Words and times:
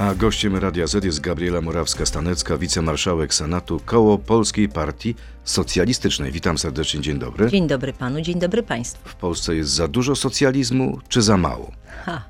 A 0.00 0.14
gościem 0.14 0.56
Radia 0.56 0.86
Z 0.86 1.04
jest 1.04 1.20
Gabriela 1.20 1.60
Morawska-Stanecka, 1.60 2.58
wicemarszałek 2.58 3.34
Senatu, 3.34 3.80
koło 3.86 4.18
Polskiej 4.18 4.68
Partii 4.68 5.14
Socjalistycznej. 5.44 6.32
Witam 6.32 6.58
serdecznie, 6.58 7.00
dzień 7.00 7.18
dobry. 7.18 7.50
Dzień 7.50 7.66
dobry 7.66 7.92
panu, 7.92 8.20
dzień 8.20 8.38
dobry 8.38 8.62
państwu. 8.62 9.08
W 9.08 9.14
Polsce 9.14 9.56
jest 9.56 9.70
za 9.70 9.88
dużo 9.88 10.16
socjalizmu, 10.16 10.98
czy 11.08 11.22
za 11.22 11.36
mało? 11.36 11.72
Ha. 12.04 12.22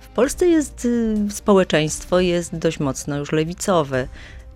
W 0.00 0.08
Polsce 0.08 0.46
jest 0.46 0.84
y, 0.84 1.16
społeczeństwo 1.30 2.20
jest 2.20 2.56
dość 2.56 2.80
mocno 2.80 3.18
już 3.18 3.32
lewicowe, 3.32 4.08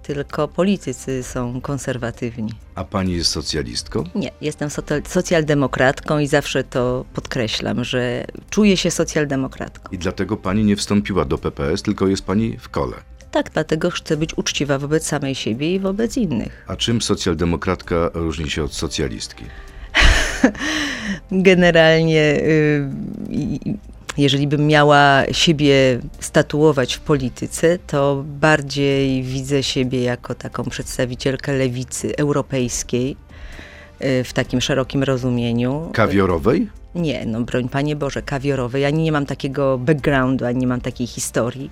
tylko 0.07 0.49
politycy 0.49 1.23
są 1.23 1.61
konserwatywni. 1.61 2.53
A 2.75 2.85
pani 2.85 3.13
jest 3.13 3.31
socjalistką? 3.31 4.05
Nie, 4.15 4.31
jestem 4.41 4.69
socjaldemokratką 5.09 6.19
i 6.19 6.27
zawsze 6.27 6.65
to 6.65 7.05
podkreślam, 7.15 7.85
że 7.85 8.25
czuję 8.51 8.77
się 8.77 8.91
socjaldemokratką. 8.91 9.89
I 9.93 9.99
dlatego 9.99 10.37
pani 10.37 10.65
nie 10.65 10.77
wstąpiła 10.77 11.25
do 11.25 11.39
PPS, 11.39 11.83
tylko 11.83 12.07
jest 12.09 12.23
pani 12.25 12.59
w 12.59 12.69
kole. 12.69 12.97
Tak, 13.31 13.51
dlatego 13.51 13.91
chcę 13.91 14.17
być 14.17 14.39
uczciwa 14.39 14.79
wobec 14.79 15.07
samej 15.07 15.35
siebie 15.35 15.75
i 15.75 15.81
wobec 15.81 16.17
innych. 16.17 16.65
A 16.69 16.77
czym 16.77 17.03
socjaldemokratka 17.03 18.11
różni 18.15 18.51
się 18.51 18.65
od 18.65 18.75
socjalistki? 18.75 19.45
Generalnie, 21.31 22.21
y, 22.43 22.89
i- 23.31 23.75
jeżeli 24.19 24.47
bym 24.47 24.67
miała 24.67 25.23
siebie 25.33 26.01
statuować 26.21 26.95
w 26.95 27.01
polityce, 27.01 27.79
to 27.87 28.25
bardziej 28.27 29.23
widzę 29.23 29.63
siebie 29.63 30.03
jako 30.03 30.35
taką 30.35 30.65
przedstawicielkę 30.65 31.53
lewicy 31.53 32.17
europejskiej 32.17 33.17
y, 34.05 34.25
w 34.25 34.33
takim 34.33 34.61
szerokim 34.61 35.03
rozumieniu. 35.03 35.91
Kawiorowej? 35.93 36.69
Nie, 36.95 37.27
no 37.27 37.41
broń 37.41 37.69
Panie 37.69 37.97
Boże, 37.97 38.23
kawiorowej. 38.23 38.85
Ani 38.85 39.03
nie 39.03 39.13
mam 39.13 39.27
takiego 39.27 39.79
backgroundu, 39.79 40.45
ani 40.45 40.59
nie 40.59 40.67
mam 40.67 40.81
takiej 40.81 41.07
historii, 41.07 41.71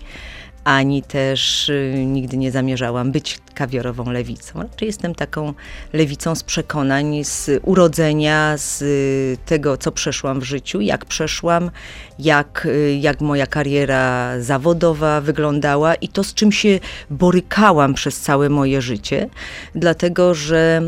ani 0.64 1.02
też 1.02 1.68
y, 1.68 2.04
nigdy 2.06 2.36
nie 2.36 2.52
zamierzałam 2.52 3.12
być 3.12 3.38
kawiorową 3.54 4.10
lewicą. 4.10 4.62
Raczej 4.62 4.86
jestem 4.86 5.14
taką 5.14 5.54
lewicą 5.92 6.34
z 6.34 6.42
przekonań, 6.42 7.24
z 7.24 7.50
urodzenia, 7.62 8.58
z 8.58 8.82
y, 8.82 9.36
tego, 9.46 9.76
co 9.76 9.92
przeszłam 9.92 10.40
w 10.40 10.44
życiu, 10.44 10.80
jak 10.80 11.04
przeszłam, 11.04 11.70
jak, 12.18 12.66
y, 12.66 12.98
jak 13.00 13.20
moja 13.20 13.46
kariera 13.46 14.40
zawodowa 14.40 15.20
wyglądała 15.20 15.94
i 15.94 16.08
to, 16.08 16.24
z 16.24 16.34
czym 16.34 16.52
się 16.52 16.80
borykałam 17.10 17.94
przez 17.94 18.20
całe 18.20 18.48
moje 18.48 18.82
życie, 18.82 19.28
dlatego 19.74 20.34
że 20.34 20.82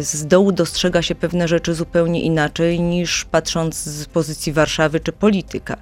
z 0.00 0.26
dołu 0.26 0.52
dostrzega 0.52 1.02
się 1.02 1.14
pewne 1.14 1.48
rzeczy 1.48 1.74
zupełnie 1.74 2.22
inaczej 2.22 2.80
niż 2.80 3.24
patrząc 3.24 3.76
z 3.76 4.06
pozycji 4.06 4.52
Warszawy 4.52 5.00
czy 5.00 5.12
polityka. 5.12 5.76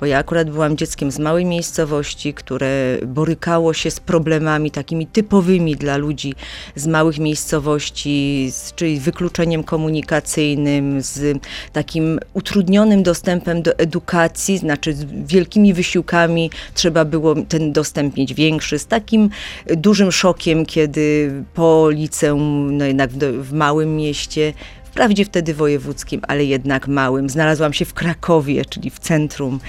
Bo 0.00 0.06
ja 0.06 0.18
akurat 0.18 0.50
byłam 0.50 0.76
dzieckiem 0.76 1.10
z 1.10 1.18
małej 1.18 1.44
miejscowości, 1.44 2.34
które 2.34 2.79
borykało 3.06 3.74
się 3.74 3.90
z 3.90 4.00
problemami 4.00 4.70
takimi 4.70 5.06
typowymi 5.06 5.76
dla 5.76 5.96
ludzi 5.96 6.34
z 6.76 6.86
małych 6.86 7.18
miejscowości, 7.18 8.48
z, 8.52 8.74
czyli 8.74 9.00
wykluczeniem 9.00 9.64
komunikacyjnym, 9.64 11.02
z 11.02 11.38
takim 11.72 12.20
utrudnionym 12.34 13.02
dostępem 13.02 13.62
do 13.62 13.78
edukacji, 13.78 14.58
znaczy 14.58 14.92
z 14.94 15.04
wielkimi 15.04 15.74
wysiłkami 15.74 16.50
trzeba 16.74 17.04
było 17.04 17.34
ten 17.48 17.72
dostęp 17.72 18.16
mieć 18.16 18.34
większy, 18.34 18.78
z 18.78 18.86
takim 18.86 19.30
dużym 19.66 20.12
szokiem, 20.12 20.66
kiedy 20.66 21.32
po 21.54 21.90
liceum, 21.90 22.76
no 22.76 22.84
jednak 22.84 23.10
w, 23.10 23.18
w 23.18 23.52
małym 23.52 23.96
mieście, 23.96 24.52
Wprawdzie 24.90 25.24
wtedy 25.24 25.54
wojewódzkim, 25.54 26.20
ale 26.28 26.44
jednak 26.44 26.88
małym. 26.88 27.30
Znalazłam 27.30 27.72
się 27.72 27.84
w 27.84 27.94
Krakowie, 27.94 28.64
czyli 28.64 28.90
w 28.90 28.98
centrum, 28.98 29.60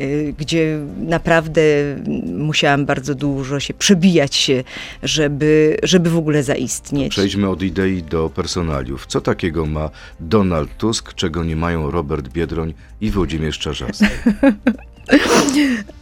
y, 0.00 0.34
gdzie 0.38 0.78
naprawdę 0.96 1.62
musiałam 2.26 2.86
bardzo 2.86 3.14
dużo 3.14 3.60
się 3.60 3.74
przebijać 3.74 4.34
się, 4.34 4.64
żeby, 5.02 5.76
żeby 5.82 6.10
w 6.10 6.16
ogóle 6.16 6.42
zaistnieć. 6.42 7.10
Przejdźmy 7.10 7.48
od 7.48 7.62
idei 7.62 8.02
do 8.02 8.30
personaliów. 8.30 9.06
Co 9.06 9.20
takiego 9.20 9.66
ma 9.66 9.90
Donald 10.20 10.76
Tusk, 10.76 11.14
czego 11.14 11.44
nie 11.44 11.56
mają 11.56 11.90
Robert 11.90 12.28
Biedroń 12.28 12.74
i 13.00 13.10
Włodzimierz 13.10 13.58
Czarzasty? 13.58 14.08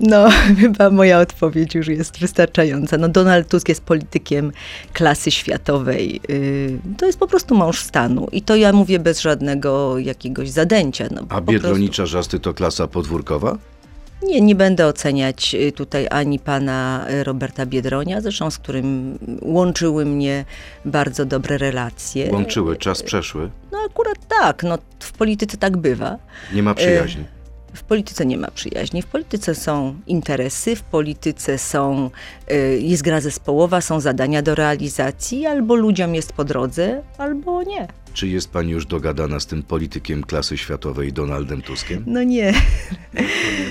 No, 0.00 0.28
chyba 0.60 0.90
moja 0.90 1.20
odpowiedź 1.20 1.74
już 1.74 1.88
jest 1.88 2.18
wystarczająca. 2.18 2.98
No, 2.98 3.08
Donald 3.08 3.48
Tusk 3.48 3.68
jest 3.68 3.80
politykiem 3.84 4.52
klasy 4.92 5.30
światowej. 5.30 6.20
Y, 6.30 6.78
To 6.98 7.06
jest 7.06 7.18
po 7.18 7.26
prostu 7.26 7.54
mąż 7.54 7.80
stanu. 7.82 8.28
I 8.32 8.42
to 8.42 8.56
ja 8.56 8.72
mówię 8.72 8.98
bez 8.98 9.20
żadnego 9.20 9.98
jakiegoś 9.98 10.50
zadęcia. 10.50 11.08
No, 11.10 11.26
A 11.28 11.40
prostu. 11.40 11.88
Czarzasty 11.88 12.40
to 12.40 12.54
klasa 12.54 12.86
podwórkowa? 12.86 13.58
Nie, 14.22 14.40
nie 14.40 14.54
będę 14.54 14.86
oceniać 14.86 15.54
y, 15.54 15.72
tutaj 15.72 16.06
ani 16.10 16.38
pana 16.38 17.06
y, 17.10 17.24
Roberta 17.24 17.66
Biedronia, 17.66 18.20
zresztą 18.20 18.50
z 18.50 18.58
którym 18.58 19.18
łączyły 19.42 20.04
mnie 20.04 20.44
bardzo 20.84 21.24
dobre 21.24 21.58
relacje. 21.58 22.30
Łączyły, 22.32 22.76
czas 22.76 23.02
przeszły. 23.02 23.50
No 23.72 23.78
akurat 23.90 24.16
tak, 24.40 24.62
no 24.62 24.78
w 25.00 25.12
polityce 25.12 25.56
tak 25.56 25.76
bywa. 25.76 26.16
Nie 26.54 26.62
ma 26.62 26.74
przyjaźni. 26.74 27.24
W 27.78 27.82
polityce 27.82 28.26
nie 28.26 28.38
ma 28.38 28.50
przyjaźni, 28.50 29.02
w 29.02 29.06
polityce 29.06 29.54
są 29.54 29.94
interesy, 30.06 30.76
w 30.76 30.82
polityce 30.82 31.58
są, 31.58 32.10
y, 32.50 32.78
jest 32.82 33.02
gra 33.02 33.20
zespołowa, 33.20 33.80
są 33.80 34.00
zadania 34.00 34.42
do 34.42 34.54
realizacji, 34.54 35.46
albo 35.46 35.74
ludziom 35.74 36.14
jest 36.14 36.32
po 36.32 36.44
drodze, 36.44 37.02
albo 37.18 37.62
nie. 37.62 37.88
Czy 38.18 38.28
jest 38.28 38.50
pani 38.50 38.72
już 38.72 38.86
dogadana 38.86 39.40
z 39.40 39.46
tym 39.46 39.62
politykiem 39.62 40.22
klasy 40.22 40.58
światowej 40.58 41.12
Donaldem 41.12 41.62
Tuskiem? 41.62 42.04
No 42.06 42.22
nie. 42.22 42.52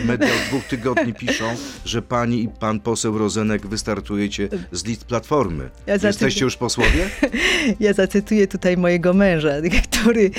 Media 0.06 0.28
od 0.28 0.50
dwóch 0.50 0.64
tygodni 0.64 1.14
piszą, 1.14 1.46
że 1.86 2.02
pani 2.02 2.44
i 2.44 2.48
pan 2.48 2.80
poseł 2.80 3.18
Rozenek 3.18 3.68
wystartujecie 3.68 4.50
z 4.72 4.86
list 4.86 5.06
Platformy. 5.06 5.70
Ja 5.88 5.98
Jesteście 6.04 6.46
już 6.46 6.58
posłowie? 6.58 7.10
Ja 7.80 7.94
zacytuję 7.94 8.48
tutaj 8.48 8.78
mojego 8.78 9.14
męża, 9.14 9.50
który 9.92 10.32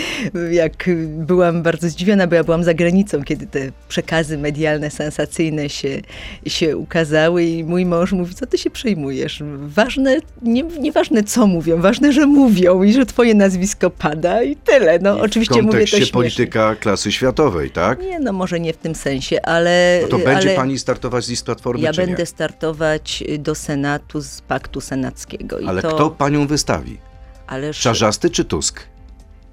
jak 0.50 0.90
byłam 1.08 1.62
bardzo 1.62 1.88
zdziwiona, 1.88 2.26
bo 2.26 2.34
ja 2.34 2.44
byłam 2.44 2.64
za 2.64 2.74
granicą, 2.74 3.24
kiedy 3.24 3.46
te 3.46 3.72
przekazy 3.88 4.38
medialne, 4.38 4.90
sensacyjne 4.90 5.68
się, 5.68 6.00
się 6.46 6.76
ukazały 6.76 7.44
i 7.44 7.64
mój 7.64 7.86
mąż 7.86 8.12
mówi, 8.12 8.34
co 8.34 8.46
ty 8.46 8.58
się 8.58 8.70
przejmujesz? 8.70 9.42
Ważne, 9.60 10.18
nie, 10.42 10.62
nieważne 10.62 11.24
co 11.24 11.46
mówią, 11.46 11.80
ważne, 11.80 12.12
że 12.12 12.26
mówią 12.26 12.82
i 12.82 12.92
że 12.92 13.06
twoje 13.06 13.34
nazwisko 13.34 13.90
pada 13.98 14.42
i 14.42 14.56
tyle. 14.56 14.98
No 14.98 15.16
I 15.16 15.20
oczywiście 15.20 15.62
w 15.62 15.64
mówię 15.64 15.80
to 15.80 15.86
śmiesznie. 15.86 16.12
polityka 16.12 16.74
klasy 16.74 17.12
światowej, 17.12 17.70
tak? 17.70 18.00
Nie, 18.02 18.20
no 18.20 18.32
może 18.32 18.60
nie 18.60 18.72
w 18.72 18.76
tym 18.76 18.94
sensie, 18.94 19.42
ale... 19.42 19.98
No 20.02 20.08
to 20.08 20.18
będzie 20.18 20.48
ale 20.48 20.56
pani 20.56 20.78
startować 20.78 21.24
z 21.24 21.28
list 21.28 21.44
Platformy, 21.44 21.80
Ja 21.82 21.92
będę 21.92 22.16
nie? 22.22 22.26
startować 22.26 23.24
do 23.38 23.54
Senatu 23.54 24.20
z 24.20 24.40
paktu 24.40 24.80
senackiego. 24.80 25.58
Ale 25.66 25.82
to, 25.82 25.94
kto 25.94 26.10
panią 26.10 26.46
wystawi? 26.46 26.98
Ależ 27.46 27.80
Czarzasty 27.80 28.30
czy 28.30 28.44
Tusk? 28.44 28.80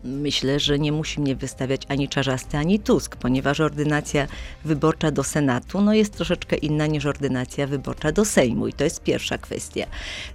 Myślę, 0.05 0.59
że 0.59 0.79
nie 0.79 0.91
musi 0.91 1.21
mnie 1.21 1.35
wystawiać 1.35 1.81
ani 1.87 2.09
Czarzasty, 2.09 2.57
ani 2.57 2.79
Tusk, 2.79 3.15
ponieważ 3.15 3.59
ordynacja 3.59 4.27
wyborcza 4.65 5.11
do 5.11 5.23
Senatu 5.23 5.81
no, 5.81 5.93
jest 5.93 6.13
troszeczkę 6.13 6.55
inna 6.55 6.87
niż 6.87 7.05
ordynacja 7.05 7.67
wyborcza 7.67 8.11
do 8.11 8.25
Sejmu. 8.25 8.67
I 8.67 8.73
to 8.73 8.83
jest 8.83 9.03
pierwsza 9.03 9.37
kwestia. 9.37 9.85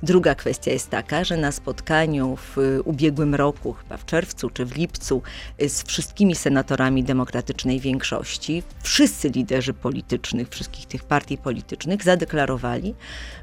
Druga 0.03 0.35
kwestia 0.35 0.71
jest 0.71 0.91
taka, 0.91 1.25
że 1.25 1.37
na 1.37 1.53
spotkaniu 1.53 2.37
w 2.37 2.59
y, 2.59 2.83
ubiegłym 2.83 3.35
roku, 3.35 3.73
chyba 3.73 3.97
w 3.97 4.05
czerwcu 4.05 4.51
czy 4.51 4.65
w 4.65 4.77
lipcu, 4.77 5.23
y, 5.63 5.69
z 5.69 5.83
wszystkimi 5.83 6.35
senatorami 6.35 7.05
demokratycznej 7.05 7.81
większości, 7.81 8.63
wszyscy 8.83 9.29
liderzy 9.29 9.75
politycznych, 9.75 10.49
wszystkich 10.49 10.87
tych 10.87 11.05
partii 11.05 11.39
politycznych 11.39 12.03
zadeklarowali, 12.03 12.95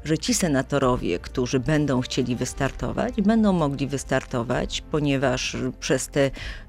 że 0.04 0.18
ci 0.18 0.34
senatorowie, 0.34 1.18
którzy 1.18 1.60
będą 1.60 2.00
chcieli 2.00 2.36
wystartować, 2.36 3.22
będą 3.22 3.52
mogli 3.52 3.86
wystartować, 3.86 4.82
ponieważ 4.90 5.56
przez 5.80 6.08
te 6.08 6.17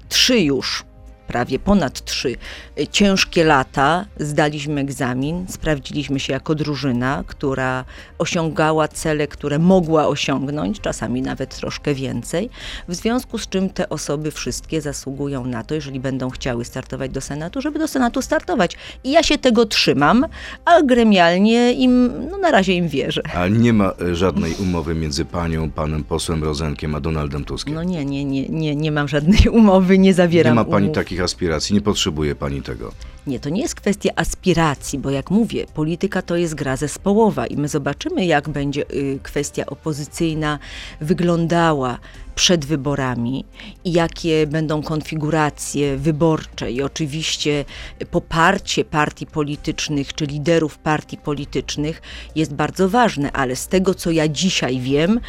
trzy 0.08 0.40
już 0.40 0.84
prawie 1.30 1.58
ponad 1.58 2.04
trzy 2.04 2.36
y, 2.78 2.86
ciężkie 2.86 3.44
lata 3.44 4.06
zdaliśmy 4.20 4.80
egzamin, 4.80 5.46
sprawdziliśmy 5.48 6.20
się 6.20 6.32
jako 6.32 6.54
drużyna, 6.54 7.24
która 7.26 7.84
osiągała 8.18 8.88
cele, 8.88 9.26
które 9.26 9.58
mogła 9.58 10.08
osiągnąć, 10.08 10.80
czasami 10.80 11.22
nawet 11.22 11.56
troszkę 11.56 11.94
więcej, 11.94 12.50
w 12.88 12.94
związku 12.94 13.38
z 13.38 13.48
czym 13.48 13.70
te 13.70 13.88
osoby 13.88 14.30
wszystkie 14.30 14.80
zasługują 14.80 15.44
na 15.44 15.64
to, 15.64 15.74
jeżeli 15.74 16.00
będą 16.00 16.30
chciały 16.30 16.64
startować 16.64 17.10
do 17.10 17.20
Senatu, 17.20 17.60
żeby 17.60 17.78
do 17.78 17.88
Senatu 17.88 18.22
startować. 18.22 18.76
I 19.04 19.10
ja 19.10 19.22
się 19.22 19.38
tego 19.38 19.66
trzymam, 19.66 20.26
a 20.64 20.82
gremialnie 20.82 21.72
im, 21.72 22.12
no 22.30 22.38
na 22.38 22.50
razie 22.50 22.74
im 22.74 22.88
wierzę. 22.88 23.22
A 23.34 23.48
nie 23.48 23.72
ma 23.72 23.92
e, 24.00 24.14
żadnej 24.14 24.54
umowy 24.54 24.94
między 24.94 25.24
panią, 25.24 25.70
panem 25.70 26.04
posłem 26.04 26.44
Rozenkiem, 26.44 26.94
a 26.94 27.00
Donaldem 27.00 27.44
Tuskiem? 27.44 27.74
No 27.74 27.82
nie, 27.82 28.04
nie, 28.04 28.24
nie, 28.24 28.48
nie, 28.48 28.76
nie 28.76 28.92
mam 28.92 29.08
żadnej 29.08 29.48
umowy, 29.60 29.98
nie 29.98 30.14
zawieram 30.14 30.54
nie 30.54 30.54
ma 30.54 30.64
pani 30.64 30.86
umów. 30.86 30.94
takich 30.94 31.19
takich 31.20 31.24
aspiracji, 31.24 31.74
nie 31.74 31.80
potrzebuje 31.80 32.34
pani 32.34 32.62
tego. 32.62 32.92
Nie, 33.26 33.40
to 33.40 33.48
nie 33.48 33.62
jest 33.62 33.74
kwestia 33.74 34.10
aspiracji, 34.16 34.98
bo 34.98 35.10
jak 35.10 35.30
mówię, 35.30 35.66
polityka 35.74 36.22
to 36.22 36.36
jest 36.36 36.54
gra 36.54 36.76
zespołowa 36.76 37.46
i 37.46 37.56
my 37.56 37.68
zobaczymy, 37.68 38.26
jak 38.26 38.48
będzie 38.48 38.90
y, 38.90 39.18
kwestia 39.22 39.66
opozycyjna 39.66 40.58
wyglądała 41.00 41.98
przed 42.34 42.64
wyborami 42.64 43.44
i 43.84 43.92
jakie 43.92 44.46
będą 44.46 44.82
konfiguracje 44.82 45.96
wyborcze 45.96 46.72
i 46.72 46.82
oczywiście 46.82 47.64
poparcie 48.10 48.84
partii 48.84 49.26
politycznych 49.26 50.14
czy 50.14 50.26
liderów 50.26 50.78
partii 50.78 51.16
politycznych 51.16 52.02
jest 52.36 52.54
bardzo 52.54 52.88
ważne, 52.88 53.32
ale 53.32 53.56
z 53.56 53.68
tego 53.68 53.94
co 53.94 54.10
ja 54.10 54.28
dzisiaj 54.28 54.80
wiem, 54.80 55.20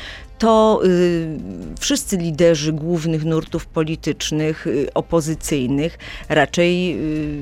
to 0.42 0.82
y, 0.86 1.40
wszyscy 1.80 2.18
liderzy 2.18 2.74
głównych 2.74 3.26
nurtów 3.26 3.66
politycznych, 3.66 4.68
y, 4.68 4.94
opozycyjnych, 4.94 5.98
raczej 6.30 6.98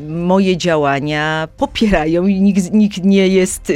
y, 0.05 0.09
moje 0.09 0.57
działania 0.57 1.47
popierają 1.57 2.27
i 2.27 2.41
nikt, 2.41 2.73
nikt 2.73 3.03
nie 3.03 3.27
jest 3.27 3.71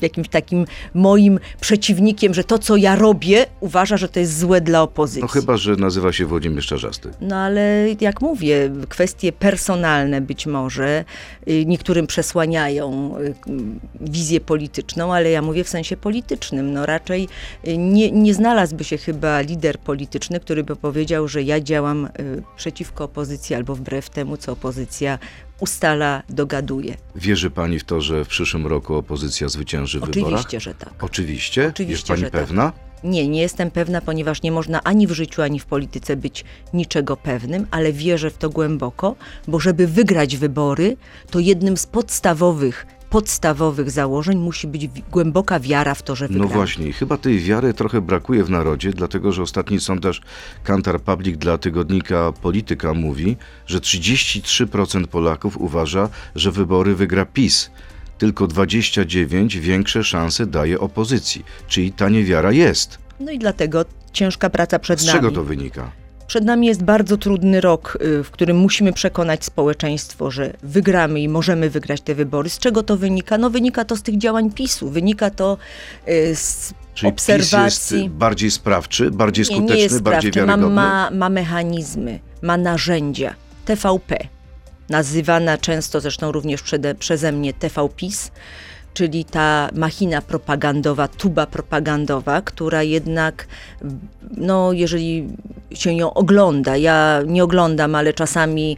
jakimś 0.00 0.28
takim 0.28 0.64
moim 0.94 1.38
przeciwnikiem, 1.60 2.34
że 2.34 2.44
to, 2.44 2.58
co 2.58 2.76
ja 2.76 2.96
robię, 2.96 3.46
uważa, 3.60 3.96
że 3.96 4.08
to 4.08 4.20
jest 4.20 4.38
złe 4.38 4.60
dla 4.60 4.82
opozycji. 4.82 5.22
No 5.22 5.28
chyba, 5.28 5.56
że 5.56 5.76
nazywa 5.76 6.12
się 6.12 6.26
Włodzimierz 6.26 6.66
Czarzasty. 6.66 7.10
No 7.20 7.36
ale 7.36 7.86
jak 8.00 8.20
mówię, 8.20 8.70
kwestie 8.88 9.32
personalne 9.32 10.20
być 10.20 10.46
może 10.46 11.04
niektórym 11.66 12.06
przesłaniają 12.06 13.14
wizję 14.00 14.40
polityczną, 14.40 15.14
ale 15.14 15.30
ja 15.30 15.42
mówię 15.42 15.64
w 15.64 15.68
sensie 15.68 15.96
politycznym. 15.96 16.72
No 16.72 16.86
raczej 16.86 17.28
y, 17.68 17.76
nie, 17.76 18.27
nie 18.28 18.34
znalazłby 18.34 18.84
się 18.84 18.98
chyba 18.98 19.40
lider 19.40 19.78
polityczny, 19.78 20.40
który 20.40 20.64
by 20.64 20.76
powiedział, 20.76 21.28
że 21.28 21.42
ja 21.42 21.60
działam 21.60 22.04
y, 22.06 22.42
przeciwko 22.56 23.04
opozycji 23.04 23.56
albo 23.56 23.74
wbrew 23.74 24.10
temu, 24.10 24.36
co 24.36 24.52
opozycja 24.52 25.18
ustala, 25.60 26.22
dogaduje. 26.28 26.94
Wierzy 27.16 27.50
pani 27.50 27.78
w 27.78 27.84
to, 27.84 28.00
że 28.00 28.24
w 28.24 28.28
przyszłym 28.28 28.66
roku 28.66 28.94
opozycja 28.94 29.48
zwycięży 29.48 30.00
w 30.00 30.04
wyborach? 30.04 30.40
Oczywiście, 30.40 30.60
że 30.60 30.74
tak. 30.74 31.04
Oczywiście? 31.04 31.68
Oczywiście, 31.68 31.92
Jest 32.12 32.22
pani 32.22 32.22
tak. 32.22 32.30
pewna? 32.30 32.72
Nie, 33.04 33.28
nie 33.28 33.40
jestem 33.40 33.70
pewna, 33.70 34.00
ponieważ 34.00 34.42
nie 34.42 34.52
można 34.52 34.82
ani 34.84 35.06
w 35.06 35.10
życiu, 35.10 35.42
ani 35.42 35.60
w 35.60 35.66
polityce 35.66 36.16
być 36.16 36.44
niczego 36.74 37.16
pewnym, 37.16 37.66
ale 37.70 37.92
wierzę 37.92 38.30
w 38.30 38.38
to 38.38 38.50
głęboko, 38.50 39.16
bo 39.48 39.60
żeby 39.60 39.86
wygrać 39.86 40.36
wybory, 40.36 40.96
to 41.30 41.38
jednym 41.38 41.76
z 41.76 41.86
podstawowych, 41.86 42.86
podstawowych 43.10 43.90
założeń 43.90 44.38
musi 44.38 44.66
być 44.66 44.88
głęboka 45.10 45.60
wiara 45.60 45.94
w 45.94 46.02
to, 46.02 46.16
że 46.16 46.24
No 46.24 46.32
wygramy. 46.32 46.54
właśnie, 46.54 46.88
i 46.88 46.92
chyba 46.92 47.16
tej 47.16 47.38
wiary 47.40 47.74
trochę 47.74 48.00
brakuje 48.00 48.44
w 48.44 48.50
narodzie, 48.50 48.90
dlatego 48.92 49.32
że 49.32 49.42
ostatni 49.42 49.80
sondaż 49.80 50.20
Kantar 50.64 51.00
Public 51.00 51.36
dla 51.38 51.58
tygodnika 51.58 52.32
Polityka 52.42 52.94
mówi, 52.94 53.36
że 53.66 53.78
33% 53.80 55.06
Polaków 55.06 55.56
uważa, 55.56 56.08
że 56.34 56.52
wybory 56.52 56.94
wygra 56.94 57.24
PiS. 57.26 57.70
Tylko 58.18 58.46
29 58.46 59.56
większe 59.56 60.04
szanse 60.04 60.46
daje 60.46 60.80
opozycji, 60.80 61.44
czyli 61.68 61.92
ta 61.92 62.08
niewiara 62.08 62.52
jest. 62.52 62.98
No 63.20 63.32
i 63.32 63.38
dlatego 63.38 63.84
ciężka 64.12 64.50
praca 64.50 64.78
przed 64.78 65.00
Z 65.00 65.06
nami. 65.06 65.18
czego 65.18 65.30
to 65.30 65.44
wynika? 65.44 65.90
Przed 66.28 66.44
nami 66.44 66.66
jest 66.66 66.82
bardzo 66.82 67.16
trudny 67.16 67.60
rok, 67.60 67.98
y, 68.02 68.24
w 68.24 68.30
którym 68.30 68.56
musimy 68.56 68.92
przekonać 68.92 69.44
społeczeństwo, 69.44 70.30
że 70.30 70.52
wygramy 70.62 71.20
i 71.20 71.28
możemy 71.28 71.70
wygrać 71.70 72.00
te 72.00 72.14
wybory. 72.14 72.50
Z 72.50 72.58
czego 72.58 72.82
to 72.82 72.96
wynika? 72.96 73.38
No 73.38 73.50
wynika 73.50 73.84
to 73.84 73.96
z 73.96 74.02
tych 74.02 74.18
działań 74.18 74.50
PiSu, 74.50 74.90
wynika 74.90 75.30
to 75.30 75.58
y, 76.08 76.36
z 76.36 76.74
Czyli 76.94 77.12
obserwacji. 77.12 77.64
PiS 77.64 77.90
jest 77.90 78.14
bardziej 78.14 78.50
sprawczy, 78.50 79.10
bardziej 79.10 79.42
Nie, 79.42 79.46
skuteczny, 79.46 79.76
nie 79.76 79.82
jest 79.82 80.02
bardziej 80.02 80.32
sprawczy. 80.32 80.46
Ma, 80.46 80.56
wiarygodny? 80.56 80.74
ma, 80.74 81.10
ma 81.10 81.28
mechanizmy, 81.28 82.20
ma 82.42 82.56
narzędzia. 82.56 83.34
TVP, 83.64 84.18
nazywana 84.88 85.58
często 85.58 86.00
zresztą 86.00 86.32
również 86.32 86.62
przede, 86.62 86.94
przeze 86.94 87.32
mnie 87.32 87.52
TVPiS, 87.54 88.30
czyli 88.98 89.24
ta 89.24 89.68
machina 89.74 90.22
propagandowa, 90.22 91.08
tuba 91.08 91.46
propagandowa, 91.46 92.42
która 92.42 92.82
jednak, 92.82 93.46
no 94.36 94.72
jeżeli 94.72 95.28
się 95.74 95.92
ją 95.92 96.14
ogląda, 96.14 96.76
ja 96.76 97.22
nie 97.26 97.44
oglądam, 97.44 97.94
ale 97.94 98.12
czasami 98.12 98.76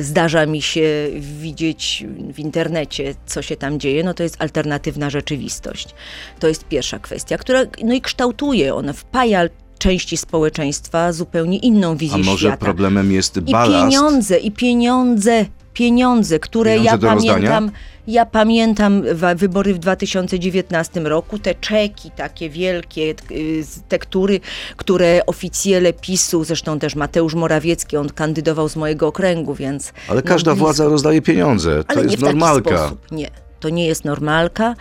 zdarza 0.00 0.46
mi 0.46 0.62
się 0.62 1.08
widzieć 1.20 2.04
w 2.34 2.38
internecie, 2.38 3.14
co 3.26 3.42
się 3.42 3.56
tam 3.56 3.80
dzieje, 3.80 4.04
no 4.04 4.14
to 4.14 4.22
jest 4.22 4.36
alternatywna 4.42 5.10
rzeczywistość. 5.10 5.94
To 6.38 6.48
jest 6.48 6.64
pierwsza 6.64 6.98
kwestia, 6.98 7.38
która 7.38 7.60
no 7.84 7.94
i 7.94 8.00
kształtuje, 8.00 8.74
ona 8.74 8.92
wpaja 8.92 9.48
części 9.78 10.16
społeczeństwa 10.16 11.12
zupełnie 11.12 11.58
inną 11.58 11.92
A 11.92 11.96
wizję 11.96 12.18
może 12.18 12.48
świata. 12.48 12.64
problemem 12.64 13.12
jest 13.12 13.36
I 13.36 13.40
balast? 13.40 13.72
pieniądze, 13.72 14.38
i 14.38 14.50
pieniądze, 14.52 15.46
pieniądze, 15.74 16.38
które 16.38 16.70
Pieniądze 16.70 16.90
ja 16.90 16.98
do 16.98 17.14
rozdania? 17.14 17.62
Ja 18.08 18.26
pamiętam 18.26 19.02
wybory 19.36 19.74
w 19.74 19.78
2019 19.78 21.00
roku, 21.00 21.38
te 21.38 21.54
czeki 21.54 22.10
takie 22.10 22.50
wielkie, 22.50 23.14
y, 23.30 23.64
tektury, 23.88 24.40
które 24.76 25.26
oficjele 25.26 25.92
PiSu, 25.92 26.44
zresztą 26.44 26.78
też 26.78 26.94
Mateusz 26.94 27.34
Morawiecki, 27.34 27.96
on 27.96 28.08
kandydował 28.08 28.68
z 28.68 28.76
mojego 28.76 29.06
okręgu, 29.06 29.54
więc... 29.54 29.92
Ale 30.08 30.20
no, 30.20 30.28
każda 30.28 30.50
blisko. 30.50 30.64
władza 30.64 30.84
rozdaje 30.84 31.22
pieniądze. 31.22 31.84
To 31.84 31.90
Ale 31.92 32.02
jest 32.02 32.22
nie 32.22 32.28
normalka. 32.28 32.78
sposób. 32.78 33.12
Nie, 33.12 33.30
to 33.60 33.68
nie 33.68 33.86
jest 33.86 34.04
normalka. 34.04 34.74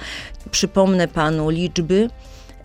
Przypomnę 0.51 1.07
panu 1.07 1.49
liczby. 1.49 2.09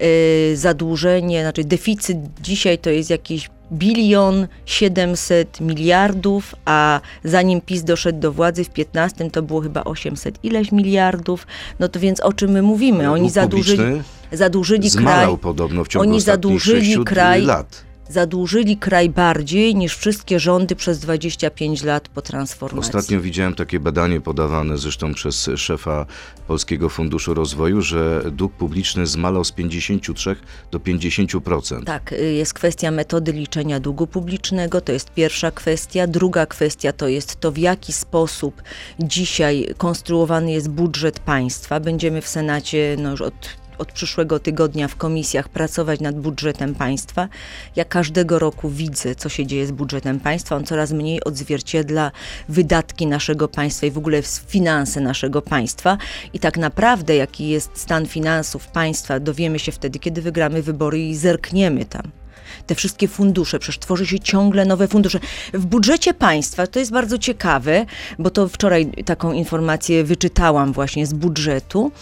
Yy, 0.00 0.56
zadłużenie, 0.56 1.42
znaczy 1.42 1.64
deficyt 1.64 2.18
dzisiaj 2.42 2.78
to 2.78 2.90
jest 2.90 3.10
jakiś 3.10 3.50
bilion 3.72 4.46
700 4.66 5.60
miliardów, 5.60 6.54
a 6.64 7.00
zanim 7.24 7.60
PiS 7.60 7.82
doszedł 7.84 8.20
do 8.20 8.32
władzy 8.32 8.64
w 8.64 8.70
15 8.70 9.30
to 9.30 9.42
było 9.42 9.60
chyba 9.60 9.84
800 9.84 10.38
ileś 10.42 10.72
miliardów. 10.72 11.46
No 11.80 11.88
to 11.88 12.00
więc 12.00 12.20
o 12.20 12.32
czym 12.32 12.50
my 12.50 12.62
mówimy? 12.62 13.10
Oni 13.10 13.30
zadłużyli, 13.30 14.02
zadłużyli 14.32 14.90
kraj, 14.90 15.02
Zmalał 15.02 15.38
podobno 15.38 15.84
w 15.84 15.88
ciągu 15.88 16.08
oni 16.10 16.20
zadłużyli 16.20 16.96
kraj- 16.98 17.44
lat. 17.46 17.84
Zadłużyli 18.08 18.76
kraj 18.76 19.10
bardziej 19.10 19.74
niż 19.74 19.96
wszystkie 19.96 20.40
rządy 20.40 20.76
przez 20.76 20.98
25 20.98 21.82
lat 21.82 22.08
po 22.08 22.22
transformacji. 22.22 22.88
Ostatnio 22.88 23.20
widziałem 23.20 23.54
takie 23.54 23.80
badanie 23.80 24.20
podawane 24.20 24.78
zresztą 24.78 25.14
przez 25.14 25.50
szefa 25.56 26.06
Polskiego 26.46 26.88
Funduszu 26.88 27.34
Rozwoju, 27.34 27.82
że 27.82 28.22
dług 28.32 28.52
publiczny 28.52 29.06
zmalał 29.06 29.44
z 29.44 29.52
53 29.52 30.36
do 30.70 30.78
50%. 30.78 31.84
Tak, 31.84 32.12
y, 32.12 32.32
jest 32.32 32.54
kwestia 32.54 32.90
metody 32.90 33.32
liczenia 33.32 33.80
długu 33.80 34.06
publicznego, 34.06 34.80
to 34.80 34.92
jest 34.92 35.10
pierwsza 35.10 35.50
kwestia. 35.50 36.06
Druga 36.06 36.46
kwestia 36.46 36.92
to 36.92 37.08
jest 37.08 37.40
to, 37.40 37.52
w 37.52 37.58
jaki 37.58 37.92
sposób 37.92 38.62
dzisiaj 39.00 39.68
konstruowany 39.76 40.52
jest 40.52 40.68
budżet 40.68 41.18
państwa. 41.20 41.80
Będziemy 41.80 42.22
w 42.22 42.28
Senacie 42.28 42.96
no 42.98 43.10
już 43.10 43.20
od 43.20 43.61
od 43.82 43.92
przyszłego 43.92 44.38
tygodnia 44.40 44.88
w 44.88 44.96
komisjach 44.96 45.48
pracować 45.48 46.00
nad 46.00 46.20
budżetem 46.20 46.74
państwa. 46.74 47.28
Ja 47.76 47.84
każdego 47.84 48.38
roku 48.38 48.70
widzę, 48.70 49.14
co 49.14 49.28
się 49.28 49.46
dzieje 49.46 49.66
z 49.66 49.72
budżetem 49.72 50.20
państwa. 50.20 50.56
On 50.56 50.64
coraz 50.64 50.92
mniej 50.92 51.24
odzwierciedla 51.24 52.10
wydatki 52.48 53.06
naszego 53.06 53.48
państwa 53.48 53.86
i 53.86 53.90
w 53.90 53.98
ogóle 53.98 54.22
finanse 54.46 55.00
naszego 55.00 55.42
państwa. 55.42 55.98
I 56.32 56.38
tak 56.38 56.58
naprawdę, 56.58 57.16
jaki 57.16 57.48
jest 57.48 57.70
stan 57.74 58.06
finansów 58.06 58.66
państwa, 58.68 59.20
dowiemy 59.20 59.58
się 59.58 59.72
wtedy, 59.72 59.98
kiedy 59.98 60.22
wygramy 60.22 60.62
wybory 60.62 60.98
i 61.00 61.16
zerkniemy 61.16 61.84
tam 61.84 62.21
te 62.66 62.74
wszystkie 62.74 63.08
fundusze, 63.08 63.58
przecież 63.58 63.78
tworzy 63.78 64.06
się 64.06 64.20
ciągle 64.20 64.64
nowe 64.64 64.88
fundusze. 64.88 65.20
W 65.52 65.66
budżecie 65.66 66.14
państwa, 66.14 66.66
to 66.66 66.78
jest 66.78 66.92
bardzo 66.92 67.18
ciekawe, 67.18 67.86
bo 68.18 68.30
to 68.30 68.48
wczoraj 68.48 68.86
taką 69.04 69.32
informację 69.32 70.04
wyczytałam 70.04 70.72
właśnie 70.72 71.06
z 71.06 71.12
budżetu, 71.12 71.92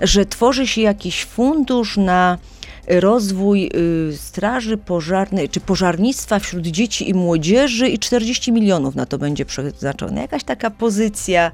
że 0.00 0.26
tworzy 0.26 0.66
się 0.66 0.80
jakiś 0.80 1.24
fundusz 1.24 1.96
na 1.96 2.38
rozwój 2.88 3.70
y, 4.10 4.16
straży 4.16 4.76
pożarnej, 4.76 5.48
czy 5.48 5.60
pożarnictwa 5.60 6.38
wśród 6.38 6.66
dzieci 6.66 7.10
i 7.10 7.14
młodzieży 7.14 7.88
i 7.88 7.98
40 7.98 8.52
milionów 8.52 8.94
na 8.94 9.06
to 9.06 9.18
będzie 9.18 9.44
przeznaczone. 9.44 10.20
Jakaś 10.20 10.44
taka 10.44 10.70
pozycja, 10.70 11.52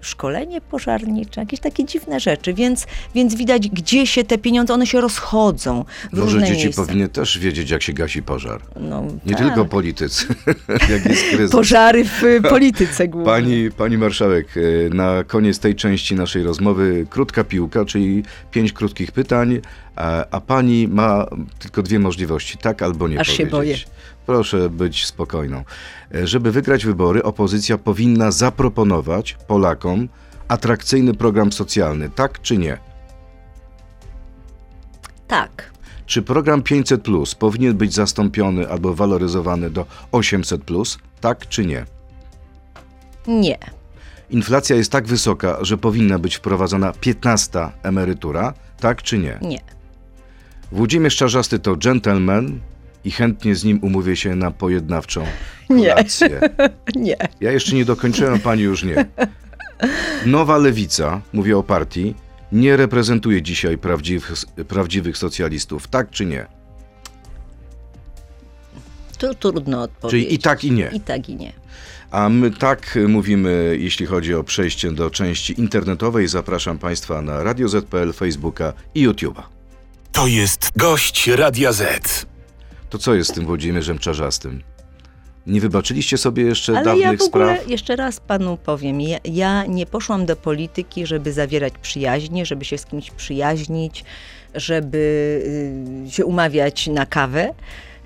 szkolenie 0.00 0.60
pożarnicze, 0.60 1.40
jakieś 1.40 1.60
takie 1.60 1.84
dziwne 1.84 2.20
rzeczy, 2.20 2.54
więc, 2.54 2.86
więc 3.14 3.34
widać, 3.34 3.68
gdzie 3.68 4.06
się 4.06 4.24
te 4.24 4.38
pieniądze, 4.38 4.74
one 4.74 4.86
się 4.86 5.00
rozchodzą 5.00 5.84
w 5.84 6.12
Może 6.12 6.22
różne 6.24 6.46
dzieci 6.46 6.64
miejsca. 6.64 6.82
powinny 6.82 7.08
też 7.08 7.38
wiedzieć, 7.38 7.70
jak 7.70 7.82
się 7.82 7.92
gasi 7.92 8.22
pożar. 8.22 8.60
No, 8.80 9.02
Nie 9.26 9.34
tak. 9.34 9.46
tylko 9.46 9.64
politycy, 9.64 10.26
jak 10.92 11.04
jest 11.06 11.22
kryzys. 11.30 11.50
Pożary 11.50 12.04
w 12.04 12.22
y, 12.24 12.42
polityce 12.42 13.08
głównie. 13.08 13.26
Pani, 13.32 13.70
pani 13.76 13.98
marszałek, 13.98 14.46
e, 14.56 14.94
na 14.94 15.24
koniec 15.24 15.58
tej 15.58 15.74
części 15.74 16.14
naszej 16.14 16.42
rozmowy 16.42 17.06
krótka 17.10 17.44
piłka, 17.44 17.84
czyli 17.84 18.22
pięć 18.50 18.72
krótkich 18.72 19.12
pytań, 19.12 19.60
a, 19.96 20.24
a 20.30 20.40
pani 20.40 20.88
ma 20.88 21.26
tylko 21.58 21.82
dwie 21.82 21.98
możliwości, 21.98 22.58
tak 22.58 22.82
albo 22.82 23.08
nie 23.08 23.20
Aż 23.20 23.28
się 23.28 23.46
powiedzieć. 23.46 23.84
boję. 23.84 23.96
Proszę 24.26 24.70
być 24.70 25.06
spokojną. 25.06 25.64
E, 26.14 26.26
Żeby 26.26 26.52
wygrać 26.52 26.84
wybory, 26.84 27.22
opozycja 27.22 27.78
powinna 27.78 28.30
zaproponować 28.30 29.36
Polakom 29.46 30.08
atrakcyjny 30.48 31.14
program 31.14 31.52
socjalny, 31.52 32.10
tak 32.10 32.42
czy 32.42 32.58
nie? 32.58 32.78
Tak. 35.26 35.70
Czy 36.06 36.22
program 36.22 36.62
500 36.62 37.02
Plus 37.02 37.34
powinien 37.34 37.76
być 37.76 37.94
zastąpiony 37.94 38.68
albo 38.68 38.94
waloryzowany 38.94 39.70
do 39.70 39.86
800 40.12 40.64
Plus, 40.64 40.98
tak 41.20 41.48
czy 41.48 41.66
nie? 41.66 41.86
Nie. 43.26 43.58
Inflacja 44.30 44.76
jest 44.76 44.92
tak 44.92 45.06
wysoka, 45.06 45.58
że 45.64 45.78
powinna 45.78 46.18
być 46.18 46.36
wprowadzona 46.36 46.92
15 47.00 47.68
emerytura, 47.82 48.54
tak 48.80 49.02
czy 49.02 49.18
nie? 49.18 49.38
Nie. 49.42 49.60
Włodzimierz 50.72 51.16
Czarzasty 51.16 51.58
to 51.58 51.76
gentleman 51.76 52.60
i 53.06 53.10
chętnie 53.10 53.54
z 53.54 53.64
nim 53.64 53.78
umówię 53.82 54.16
się 54.16 54.36
na 54.36 54.50
pojednawczą 54.50 55.26
Nie. 55.70 55.88
kolację. 55.88 56.40
Nie. 56.96 57.16
Ja 57.40 57.52
jeszcze 57.52 57.76
nie 57.76 57.84
dokończyłem, 57.84 58.40
pani 58.40 58.62
już 58.62 58.84
nie. 58.84 59.06
Nowa 60.26 60.56
lewica, 60.56 61.20
mówię 61.32 61.58
o 61.58 61.62
partii, 61.62 62.14
nie 62.52 62.76
reprezentuje 62.76 63.42
dzisiaj 63.42 63.78
prawdziwych, 63.78 64.32
prawdziwych 64.68 65.18
socjalistów, 65.18 65.88
tak 65.88 66.10
czy 66.10 66.26
nie? 66.26 66.46
Tu 69.18 69.34
trudno 69.34 69.82
odpowiedzieć. 69.82 70.28
Czyli 70.28 70.34
i 70.34 70.38
tak, 70.38 70.64
i 70.64 70.72
nie. 70.72 70.90
I 70.92 71.00
tak, 71.00 71.28
i 71.28 71.36
nie. 71.36 71.52
A 72.10 72.28
my 72.28 72.50
tak 72.50 72.98
mówimy, 73.08 73.76
jeśli 73.80 74.06
chodzi 74.06 74.34
o 74.34 74.44
przejście 74.44 74.92
do 74.92 75.10
części 75.10 75.60
internetowej. 75.60 76.28
Zapraszam 76.28 76.78
Państwa 76.78 77.22
na 77.22 77.42
Radio 77.42 77.68
ZPL, 77.68 78.12
Facebooka 78.12 78.72
i 78.94 79.08
YouTube'a. 79.08 79.42
To 80.12 80.26
jest 80.26 80.70
gość 80.76 81.26
Radia 81.28 81.72
Z. 81.72 82.26
To 82.90 82.98
co 82.98 83.14
jest 83.14 83.30
z 83.30 83.34
tym 83.34 83.46
Włodzimierzem 83.46 83.98
Czarzastym? 83.98 84.62
Nie 85.46 85.60
wybaczyliście 85.60 86.18
sobie 86.18 86.42
jeszcze 86.42 86.72
Ale 86.72 86.84
dawnych 86.84 87.02
ja 87.04 87.10
w 87.16 87.22
ogóle, 87.22 87.54
spraw? 87.56 87.68
jeszcze 87.70 87.96
raz 87.96 88.20
panu 88.20 88.58
powiem, 88.64 89.00
ja, 89.00 89.18
ja 89.24 89.66
nie 89.66 89.86
poszłam 89.86 90.26
do 90.26 90.36
polityki, 90.36 91.06
żeby 91.06 91.32
zawierać 91.32 91.72
przyjaźnie, 91.82 92.46
żeby 92.46 92.64
się 92.64 92.78
z 92.78 92.86
kimś 92.86 93.10
przyjaźnić, 93.10 94.04
żeby 94.54 94.98
y, 96.06 96.10
się 96.10 96.24
umawiać 96.24 96.86
na 96.86 97.06
kawę. 97.06 97.54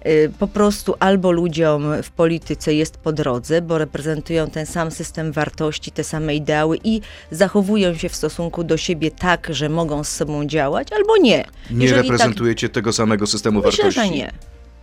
Y, 0.06 0.32
Po 0.38 0.46
prostu 0.48 0.94
albo 0.98 1.30
ludziom 1.32 2.02
w 2.02 2.10
polityce 2.10 2.74
jest 2.74 2.96
po 2.96 3.12
drodze, 3.12 3.62
bo 3.62 3.78
reprezentują 3.78 4.50
ten 4.50 4.66
sam 4.66 4.90
system 4.90 5.32
wartości, 5.32 5.90
te 5.90 6.04
same 6.04 6.34
ideały 6.34 6.78
i 6.84 7.00
zachowują 7.30 7.94
się 7.94 8.08
w 8.08 8.16
stosunku 8.16 8.64
do 8.64 8.76
siebie 8.76 9.10
tak, 9.10 9.48
że 9.50 9.68
mogą 9.68 10.04
z 10.04 10.08
sobą 10.08 10.46
działać, 10.46 10.92
albo 10.92 11.16
nie. 11.16 11.44
Nie 11.70 11.84
Jeżeli 11.86 12.02
reprezentujecie 12.02 12.68
tego 12.68 12.92
samego 12.92 13.26
systemu 13.26 13.60
tak, 13.62 13.66
myślę, 13.70 13.84
wartości? 13.84 14.08
że 14.10 14.16
nie. 14.16 14.32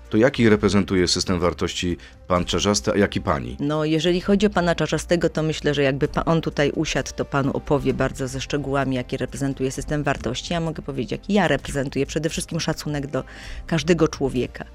To 0.10 0.18
jaki 0.18 0.50
reprezentuje 0.50 1.08
system 1.08 1.40
wartości 1.40 1.98
pan 2.28 2.46
Czarzasty, 2.46 2.92
a 2.92 2.98
jaki 2.98 3.22
pani? 3.22 3.58
No, 3.60 3.86
jeżeli 3.86 4.22
chodzi 4.22 4.46
o 4.46 4.50
pana 4.50 4.76
Czarzastego, 4.76 5.30
to 5.30 5.44
myślę, 5.44 5.74
że 5.74 5.84
jakby 5.84 6.08
on 6.26 6.42
tutaj 6.42 6.72
usiadł, 6.76 7.12
to 7.16 7.26
panu 7.26 7.52
opowie 7.58 7.94
bardzo 7.94 8.28
ze 8.28 8.42
szczegółami, 8.42 8.96
jaki 8.96 9.18
reprezentuje 9.18 9.72
system 9.72 10.04
wartości. 10.04 10.54
Ja 10.54 10.60
mogę 10.60 10.82
powiedzieć, 10.84 11.12
jaki 11.12 11.34
ja 11.34 11.48
reprezentuję. 11.48 12.06
Przede 12.06 12.30
wszystkim 12.30 12.60
szacunek 12.60 13.08
do 13.08 13.24
każdego 13.68 14.08
człowieka. 14.08 14.66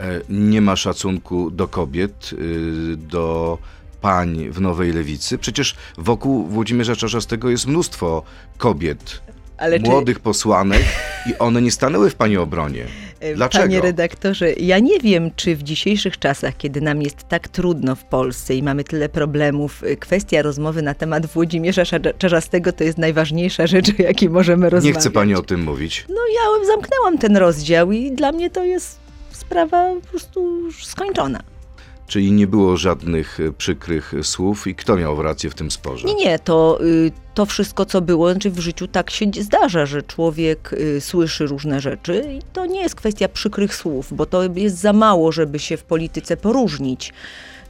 E, 0.00 0.20
Nie 0.28 0.60
ma 0.60 0.76
szacunku 0.76 1.50
do 1.50 1.68
kobiet, 1.68 2.30
y, 2.32 2.96
do 2.96 3.58
pań 4.00 4.48
w 4.50 4.60
Nowej 4.60 4.92
Lewicy. 4.92 5.38
Przecież 5.38 5.76
wokół 5.98 6.46
Włodzimierza 6.46 6.96
Czarzastego 6.96 7.50
jest 7.50 7.66
mnóstwo 7.66 8.22
kobiet, 8.58 9.20
Ale 9.58 9.78
młodych 9.78 10.20
posłanek 10.20 10.82
i 11.30 11.38
one 11.38 11.62
nie 11.62 11.70
stanęły 11.70 12.10
w 12.10 12.14
pani 12.14 12.36
obronie. 12.36 12.86
Czy, 13.20 13.34
Dlaczego? 13.34 13.64
Panie 13.64 13.80
redaktorze, 13.80 14.52
ja 14.52 14.78
nie 14.78 14.98
wiem, 14.98 15.30
czy 15.36 15.56
w 15.56 15.62
dzisiejszych 15.62 16.18
czasach, 16.18 16.56
kiedy 16.56 16.80
nam 16.80 17.02
jest 17.02 17.28
tak 17.28 17.48
trudno 17.48 17.94
w 17.94 18.04
Polsce 18.04 18.54
i 18.54 18.62
mamy 18.62 18.84
tyle 18.84 19.08
problemów, 19.08 19.82
y, 19.84 19.96
kwestia 19.96 20.42
rozmowy 20.42 20.82
na 20.82 20.94
temat 20.94 21.26
Włodzimierza 21.26 21.82
Czarza- 21.82 22.18
Czarzastego 22.18 22.72
to 22.72 22.84
jest 22.84 22.98
najważniejsza 22.98 23.66
rzecz, 23.66 23.88
o 24.00 24.02
jakiej 24.02 24.30
możemy 24.30 24.64
Nie 24.66 24.70
rozmawiać. 24.70 25.00
chce 25.00 25.10
pani 25.10 25.34
o 25.34 25.42
tym 25.42 25.62
mówić. 25.62 26.04
No 26.08 26.20
ja 26.34 26.66
zamknęłam 26.66 27.18
ten 27.18 27.36
rozdział 27.36 27.92
i 27.92 28.12
dla 28.12 28.32
mnie 28.32 28.50
to 28.50 28.64
jest 28.64 28.98
sprawa 29.32 29.94
po 30.02 30.08
prostu 30.10 30.60
już 30.60 30.86
skończona. 30.86 31.40
Czyli 32.06 32.32
nie 32.32 32.46
było 32.46 32.76
żadnych 32.76 33.40
e, 33.40 33.52
przykrych 33.52 34.14
słów 34.22 34.66
i 34.66 34.74
kto 34.74 34.96
miał 34.96 35.22
rację 35.22 35.50
w 35.50 35.54
tym 35.54 35.70
sporze? 35.70 36.08
Nie, 36.08 36.14
nie, 36.14 36.38
to, 36.38 36.78
y, 36.84 37.12
to 37.34 37.46
wszystko, 37.46 37.86
co 37.86 38.00
było, 38.00 38.32
znaczy 38.32 38.50
w 38.50 38.58
życiu 38.58 38.88
tak 38.88 39.10
się 39.10 39.26
zdarza, 39.40 39.86
że 39.86 40.02
człowiek 40.02 40.72
y, 40.72 41.00
słyszy 41.00 41.46
różne 41.46 41.80
rzeczy 41.80 42.24
i 42.38 42.42
to 42.52 42.66
nie 42.66 42.80
jest 42.80 42.94
kwestia 42.94 43.28
przykrych 43.28 43.74
słów, 43.74 44.14
bo 44.14 44.26
to 44.26 44.42
jest 44.54 44.76
za 44.76 44.92
mało, 44.92 45.32
żeby 45.32 45.58
się 45.58 45.76
w 45.76 45.84
polityce 45.84 46.36
poróżnić. 46.36 47.12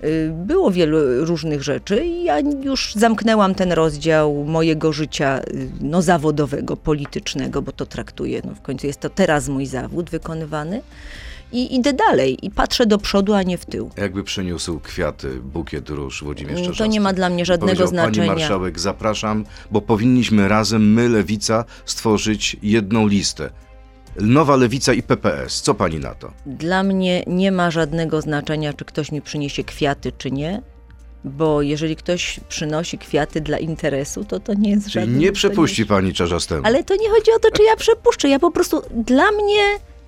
Y, 0.05 0.33
Było 0.47 0.71
wielu 0.71 1.25
różnych 1.25 1.63
rzeczy 1.63 2.05
i 2.05 2.25
ja 2.25 2.41
już 2.41 2.95
zamknęłam 2.95 3.55
ten 3.55 3.73
rozdział 3.73 4.45
mojego 4.45 4.93
życia 4.93 5.41
no, 5.81 6.03
zawodowego, 6.03 6.77
politycznego, 6.77 7.63
bo 7.63 7.73
to 7.73 7.87
traktuję, 7.87 8.43
no, 8.45 8.55
w 8.55 8.61
końcu 8.61 8.87
jest 8.87 9.01
to 9.01 9.11
teraz 9.11 9.49
mój 9.49 9.67
zawód 9.67 10.11
wykonywany 10.11 10.83
i 11.53 11.75
idę 11.77 11.93
dalej 11.93 12.39
i 12.47 12.51
patrzę 12.51 12.87
do 12.87 12.99
przodu, 12.99 13.35
a 13.35 13.43
nie 13.43 13.59
w 13.59 13.67
tył. 13.67 13.91
Jakby 13.97 14.25
przyniósł 14.25 14.81
kwiaty, 14.81 15.41
bukiet 15.41 15.89
róż 15.91 16.23
Włodzimierz 16.25 16.53
Mm, 16.53 16.65
To 16.65 16.71
Czarzasty. 16.71 16.89
nie 16.89 17.01
ma 17.01 17.13
dla 17.13 17.29
mnie 17.31 17.45
żadnego 17.45 17.87
znaczenia. 17.87 18.27
Pani 18.29 18.41
marszałek, 18.41 18.79
zapraszam, 18.79 19.45
bo 19.71 19.81
powinniśmy 19.81 20.49
razem, 20.49 20.93
my, 20.93 21.09
Lewica, 21.09 21.65
stworzyć 21.85 22.57
jedną 22.63 23.07
listę. 23.07 23.51
Nowa 24.21 24.57
Lewica 24.57 24.93
i 24.93 25.03
PPS. 25.03 25.63
Co 25.63 25.75
pani 25.75 25.99
na 25.99 26.15
to? 26.15 26.33
Dla 26.47 26.83
mnie 26.83 27.25
nie 27.27 27.53
ma 27.53 27.71
żadnego 27.71 28.21
znaczenia, 28.21 28.73
czy 28.73 28.85
ktoś 28.85 29.13
mi 29.13 29.23
przyniesie 29.23 29.65
kwiaty, 29.65 30.13
czy 30.19 30.31
nie. 30.31 30.63
Bo 31.25 31.63
jeżeli 31.63 31.97
ktoś 31.97 32.41
przynosi 32.49 32.99
kwiaty 32.99 33.41
dla 33.41 33.59
interesu, 33.59 34.25
to 34.25 34.41
to 34.41 34.55
nie 34.55 34.71
jest 34.71 34.91
Czyli 34.91 35.05
żadne. 35.07 35.19
nie 35.19 35.33
przepuści 35.33 35.87
pani 35.87 36.13
Czarzastemu. 36.15 36.63
Ale 36.65 36.85
to 36.85 36.97
nie 36.97 37.11
chodzi 37.11 37.31
o 37.37 37.39
to, 37.39 37.51
czy 37.51 37.63
ja 37.63 37.77
przepuszczę. 37.77 38.29
Ja 38.29 38.39
po 38.39 38.51
prostu, 38.51 38.83
dla 39.07 39.33
mnie 39.33 39.61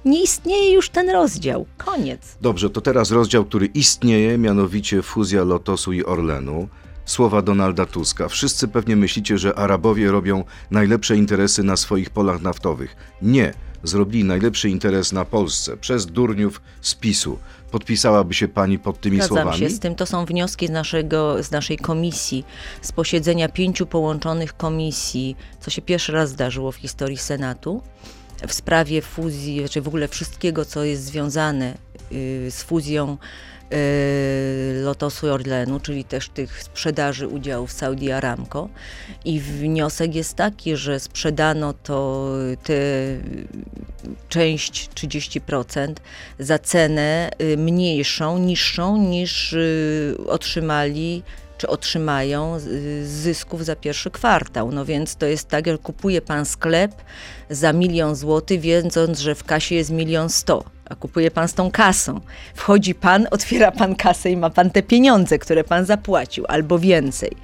nie 0.08 0.22
istnieje 0.22 0.72
już 0.72 0.88
ten 0.90 1.10
rozdział. 1.10 1.66
Koniec. 1.76 2.20
Dobrze, 2.40 2.70
to 2.70 2.80
teraz 2.80 3.10
rozdział, 3.10 3.44
który 3.44 3.66
istnieje, 3.66 4.38
mianowicie 4.38 5.02
fuzja 5.02 5.44
Lotosu 5.44 5.92
i 5.92 6.04
Orlenu. 6.04 6.68
Słowa 7.04 7.42
Donalda 7.42 7.86
Tuska. 7.86 8.28
Wszyscy 8.28 8.68
pewnie 8.68 8.96
myślicie, 8.96 9.38
że 9.38 9.54
Arabowie 9.54 10.10
robią 10.10 10.44
najlepsze 10.70 11.16
interesy 11.16 11.62
na 11.62 11.76
swoich 11.76 12.10
polach 12.10 12.42
naftowych. 12.42 12.96
Nie. 13.22 13.52
Zrobili 13.82 14.24
najlepszy 14.24 14.70
interes 14.70 15.12
na 15.12 15.24
Polsce 15.24 15.76
przez 15.76 16.06
durniów 16.06 16.60
z 16.80 16.94
PiSu. 16.94 17.38
Podpisałaby 17.70 18.34
się 18.34 18.48
pani 18.48 18.78
pod 18.78 19.00
tymi 19.00 19.16
Zgadzam 19.16 19.36
słowami? 19.36 19.58
się 19.58 19.70
z 19.70 19.80
tym. 19.80 19.94
To 19.94 20.06
są 20.06 20.24
wnioski 20.24 20.66
z, 20.66 20.70
naszego, 20.70 21.42
z 21.42 21.50
naszej 21.50 21.76
komisji, 21.78 22.44
z 22.82 22.92
posiedzenia 22.92 23.48
pięciu 23.48 23.86
połączonych 23.86 24.56
komisji, 24.56 25.36
co 25.60 25.70
się 25.70 25.82
pierwszy 25.82 26.12
raz 26.12 26.30
zdarzyło 26.30 26.72
w 26.72 26.76
historii 26.76 27.16
Senatu, 27.16 27.82
w 28.46 28.52
sprawie 28.52 29.02
fuzji, 29.02 29.68
czy 29.68 29.82
w 29.82 29.88
ogóle 29.88 30.08
wszystkiego, 30.08 30.64
co 30.64 30.84
jest 30.84 31.04
związane 31.04 31.74
y, 32.12 32.50
z 32.50 32.62
fuzją 32.62 33.16
y, 33.72 34.80
Lotosu 34.82 35.26
i 35.26 35.30
Orlenu, 35.30 35.80
czyli 35.80 36.04
też 36.04 36.28
tych 36.28 36.62
sprzedaży 36.62 37.28
udziałów 37.28 37.72
Saudi 37.72 38.10
Aramco. 38.10 38.68
I 39.24 39.40
wniosek 39.40 40.14
jest 40.14 40.34
taki, 40.34 40.76
że 40.76 41.00
sprzedano 41.00 41.72
to 41.72 42.28
tę 42.62 42.74
część 44.28 44.90
30% 44.94 45.94
za 46.38 46.58
cenę 46.58 47.30
y, 47.42 47.56
mniejszą, 47.56 48.38
niższą 48.38 48.96
niż 48.96 49.52
y, 49.52 50.16
otrzymali 50.26 51.22
czy 51.58 51.68
otrzymają 51.68 52.58
z 52.58 53.06
zysków 53.06 53.64
za 53.64 53.76
pierwszy 53.76 54.10
kwartał. 54.10 54.72
No 54.72 54.84
więc 54.84 55.16
to 55.16 55.26
jest 55.26 55.48
tak, 55.48 55.66
że 55.66 55.78
kupuje 55.78 56.22
pan 56.22 56.44
sklep 56.44 56.92
za 57.50 57.72
milion 57.72 58.16
złotych, 58.16 58.60
wiedząc, 58.60 59.18
że 59.18 59.34
w 59.34 59.44
kasie 59.44 59.74
jest 59.74 59.90
milion 59.90 60.28
sto. 60.28 60.64
A 60.90 60.94
kupuje 60.94 61.30
pan 61.30 61.48
z 61.48 61.54
tą 61.54 61.70
kasą. 61.70 62.20
Wchodzi 62.54 62.94
pan, 62.94 63.26
otwiera 63.30 63.72
pan 63.72 63.94
kasę 63.94 64.30
i 64.30 64.36
ma 64.36 64.50
pan 64.50 64.70
te 64.70 64.82
pieniądze, 64.82 65.38
które 65.38 65.64
pan 65.64 65.84
zapłacił, 65.84 66.44
albo 66.48 66.78
więcej. 66.78 67.36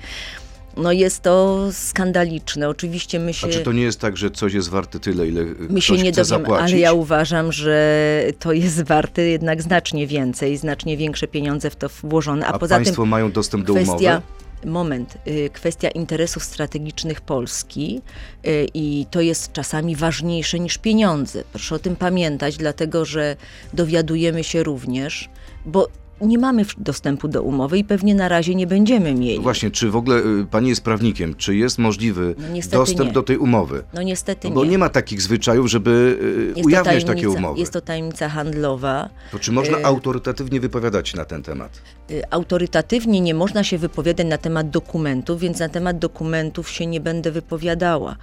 No 0.76 0.92
jest 0.92 1.22
to 1.22 1.66
skandaliczne. 1.72 2.68
Oczywiście 2.68 3.18
my 3.18 3.34
się... 3.34 3.46
A 3.46 3.50
czy 3.50 3.60
to 3.60 3.72
nie 3.72 3.82
jest 3.82 4.00
tak, 4.00 4.16
że 4.16 4.30
coś 4.30 4.54
jest 4.54 4.68
warte 4.68 5.00
tyle, 5.00 5.28
ile 5.28 5.44
My 5.68 5.80
się 5.80 5.94
nie 5.94 6.12
chce 6.12 6.24
dowiemy, 6.24 6.58
ale 6.58 6.78
ja 6.78 6.92
uważam, 6.92 7.52
że 7.52 8.24
to 8.38 8.52
jest 8.52 8.82
warte 8.82 9.22
jednak 9.22 9.62
znacznie 9.62 10.06
więcej, 10.06 10.56
znacznie 10.56 10.96
większe 10.96 11.28
pieniądze 11.28 11.70
w 11.70 11.76
to 11.76 11.88
włożone. 12.02 12.46
A, 12.46 12.52
A 12.52 12.58
poza 12.58 12.74
państwo 12.74 13.02
tym 13.02 13.10
mają 13.10 13.32
dostęp 13.32 13.66
do 13.66 13.74
kwestia, 13.74 13.92
umowy? 13.92 14.70
moment, 14.70 15.18
y, 15.26 15.50
kwestia 15.52 15.88
interesów 15.88 16.44
strategicznych 16.44 17.20
Polski 17.20 18.02
y, 18.46 18.66
i 18.74 19.06
to 19.10 19.20
jest 19.20 19.52
czasami 19.52 19.96
ważniejsze 19.96 20.60
niż 20.60 20.78
pieniądze. 20.78 21.44
Proszę 21.52 21.74
o 21.74 21.78
tym 21.78 21.96
pamiętać, 21.96 22.56
dlatego 22.56 23.04
że 23.04 23.36
dowiadujemy 23.72 24.44
się 24.44 24.62
również, 24.62 25.28
bo 25.66 25.88
nie 26.21 26.38
mamy 26.38 26.64
dostępu 26.78 27.28
do 27.28 27.42
umowy 27.42 27.78
i 27.78 27.85
pewnie 27.85 28.14
na 28.14 28.28
razie 28.28 28.54
nie 28.54 28.66
będziemy 28.66 29.14
mieli. 29.14 29.40
Właśnie, 29.40 29.71
czy 29.71 29.90
w 29.90 29.97
ogóle 29.97 30.16
y, 30.18 30.47
pani 30.50 30.68
jest 30.68 30.80
prawnikiem? 30.85 31.35
Czy 31.35 31.56
jest 31.56 31.78
możliwy 31.78 32.35
No 32.38 32.78
dostęp 32.78 33.09
nie. 33.09 33.12
do 33.12 33.23
tej 33.23 33.38
umowy? 33.38 33.83
No 33.94 34.02
niestety 34.02 34.49
No 34.49 34.54
bo 34.54 34.64
nie. 34.64 34.71
nie 34.71 34.78
ma 34.78 34.88
takich 34.88 35.23
zwyczajów, 35.23 35.66
żeby 35.71 36.18
y, 36.23 36.52
Jest 36.56 36.66
ujawniać 36.66 37.04
takie 37.04 37.30
umowy. 37.30 37.61
Jest 37.61 37.73
to 37.73 37.80
tajemnica 37.80 38.28
handlowa. 38.28 39.09
To 39.33 39.38
czy 39.38 39.52
można 39.52 39.78
y- 39.78 39.85
autorytatywnie 39.85 40.61
wypowiadać 40.61 41.09
się 41.09 41.16
na 41.16 41.25
ten 41.25 41.42
temat? 41.42 41.83
Y, 42.11 42.23
Autorytatywnie 42.30 43.21
nie 43.21 43.35
można 43.35 43.64
się 43.64 43.78
wypowiadać 43.78 44.26
na 44.26 44.38
temat 44.38 44.71
dokumentów, 44.71 45.40
więc 45.40 45.59
na 45.59 45.68
temat 45.68 45.99
dokumentów 45.99 46.71
się 46.71 46.87
nie 46.87 47.00
będę 47.00 47.30
wypowiadała. 47.33 48.16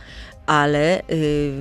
Ale 0.45 1.01
y, 1.09 1.51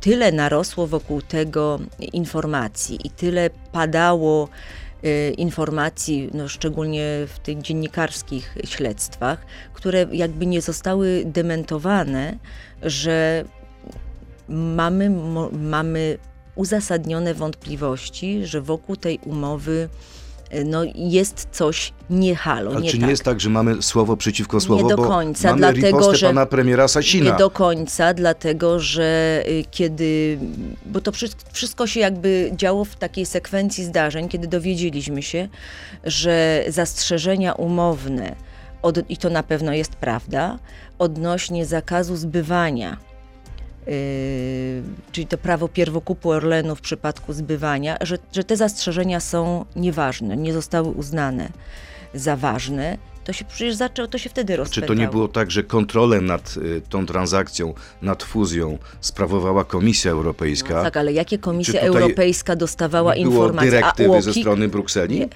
tyle 0.00 0.32
narosło 0.32 0.86
wokół 0.86 1.22
tego 1.22 1.78
informacji 2.12 3.06
i 3.06 3.10
tyle 3.10 3.50
padało 3.72 4.48
informacji, 5.38 6.30
no 6.34 6.48
szczególnie 6.48 7.04
w 7.28 7.38
tych 7.38 7.62
dziennikarskich 7.62 8.56
śledztwach, 8.64 9.46
które 9.72 10.06
jakby 10.12 10.46
nie 10.46 10.60
zostały 10.60 11.22
dementowane, 11.26 12.38
że 12.82 13.44
mamy, 14.48 15.10
mamy 15.52 16.18
uzasadnione 16.54 17.34
wątpliwości, 17.34 18.46
że 18.46 18.60
wokół 18.60 18.96
tej 18.96 19.18
umowy 19.18 19.88
y, 19.88 20.21
no, 20.64 20.82
jest 20.94 21.48
coś 21.52 21.92
nie 22.10 22.36
halo, 22.36 22.70
Ale 22.70 22.80
nie 22.80 22.90
czy 22.90 22.96
tak. 22.96 23.04
nie 23.04 23.10
jest 23.10 23.24
tak, 23.24 23.40
że 23.40 23.50
mamy 23.50 23.82
słowo 23.82 24.16
przeciwko 24.16 24.60
słowo, 24.60 24.88
do 24.88 24.96
bo 24.96 25.04
końca, 25.04 25.48
mamy 25.48 25.58
dlatego, 25.58 26.14
że- 26.14 26.26
pana 26.26 26.46
premiera 26.46 26.88
Sasina. 26.88 27.30
Nie 27.30 27.36
do 27.38 27.50
końca, 27.50 28.14
dlatego 28.14 28.80
że 28.80 29.42
y, 29.48 29.64
kiedy, 29.70 30.38
bo 30.86 31.00
to 31.00 31.12
wszystko, 31.52 31.86
się 31.86 32.00
jakby 32.00 32.52
działo 32.56 32.84
w 32.84 32.96
takiej 32.96 33.26
sekwencji 33.26 33.84
zdarzeń, 33.84 34.28
kiedy 34.28 34.48
dowiedzieliśmy 34.48 35.22
się, 35.22 35.48
że 36.04 36.64
zastrzeżenia 36.68 37.52
umowne, 37.52 38.36
od, 38.82 39.10
i 39.10 39.16
to 39.16 39.30
na 39.30 39.42
pewno 39.42 39.72
jest 39.72 39.92
prawda, 39.96 40.58
odnośnie 40.98 41.66
zakazu 41.66 42.16
zbywania, 42.16 42.96
czyli 45.12 45.26
to 45.26 45.38
prawo 45.38 45.68
pierwokupu 45.68 46.30
Orlenu 46.30 46.76
w 46.76 46.80
przypadku 46.80 47.32
zbywania, 47.32 47.96
że, 48.00 48.18
że 48.32 48.44
te 48.44 48.56
zastrzeżenia 48.56 49.20
są 49.20 49.64
nieważne, 49.76 50.36
nie 50.36 50.52
zostały 50.52 50.88
uznane 50.88 51.48
za 52.14 52.36
ważne, 52.36 52.98
to 53.24 53.32
się 53.32 53.44
przecież 53.44 53.74
zaczęło, 53.74 54.08
to 54.08 54.18
się 54.18 54.30
wtedy 54.30 54.52
Czy 54.52 54.56
rozpętało. 54.56 54.86
to 54.86 54.94
nie 54.94 55.08
było 55.08 55.28
tak, 55.28 55.50
że 55.50 55.62
kontrolę 55.62 56.20
nad 56.20 56.54
y, 56.56 56.82
tą 56.88 57.06
transakcją, 57.06 57.74
nad 58.02 58.22
fuzją 58.22 58.78
sprawowała 59.00 59.64
Komisja 59.64 60.10
Europejska? 60.10 60.82
Tak, 60.82 60.96
ale 60.96 61.12
jakie 61.12 61.38
Komisja 61.38 61.80
Czy 61.80 61.86
Europejska 61.86 62.56
dostawała 62.56 63.14
było 63.14 63.24
informacje? 63.26 63.70
dyrektywy 63.70 64.16
a 64.16 64.20
ze 64.20 64.34
strony 64.34 64.68
Brukseli? 64.68 65.18
Nie. 65.18 65.28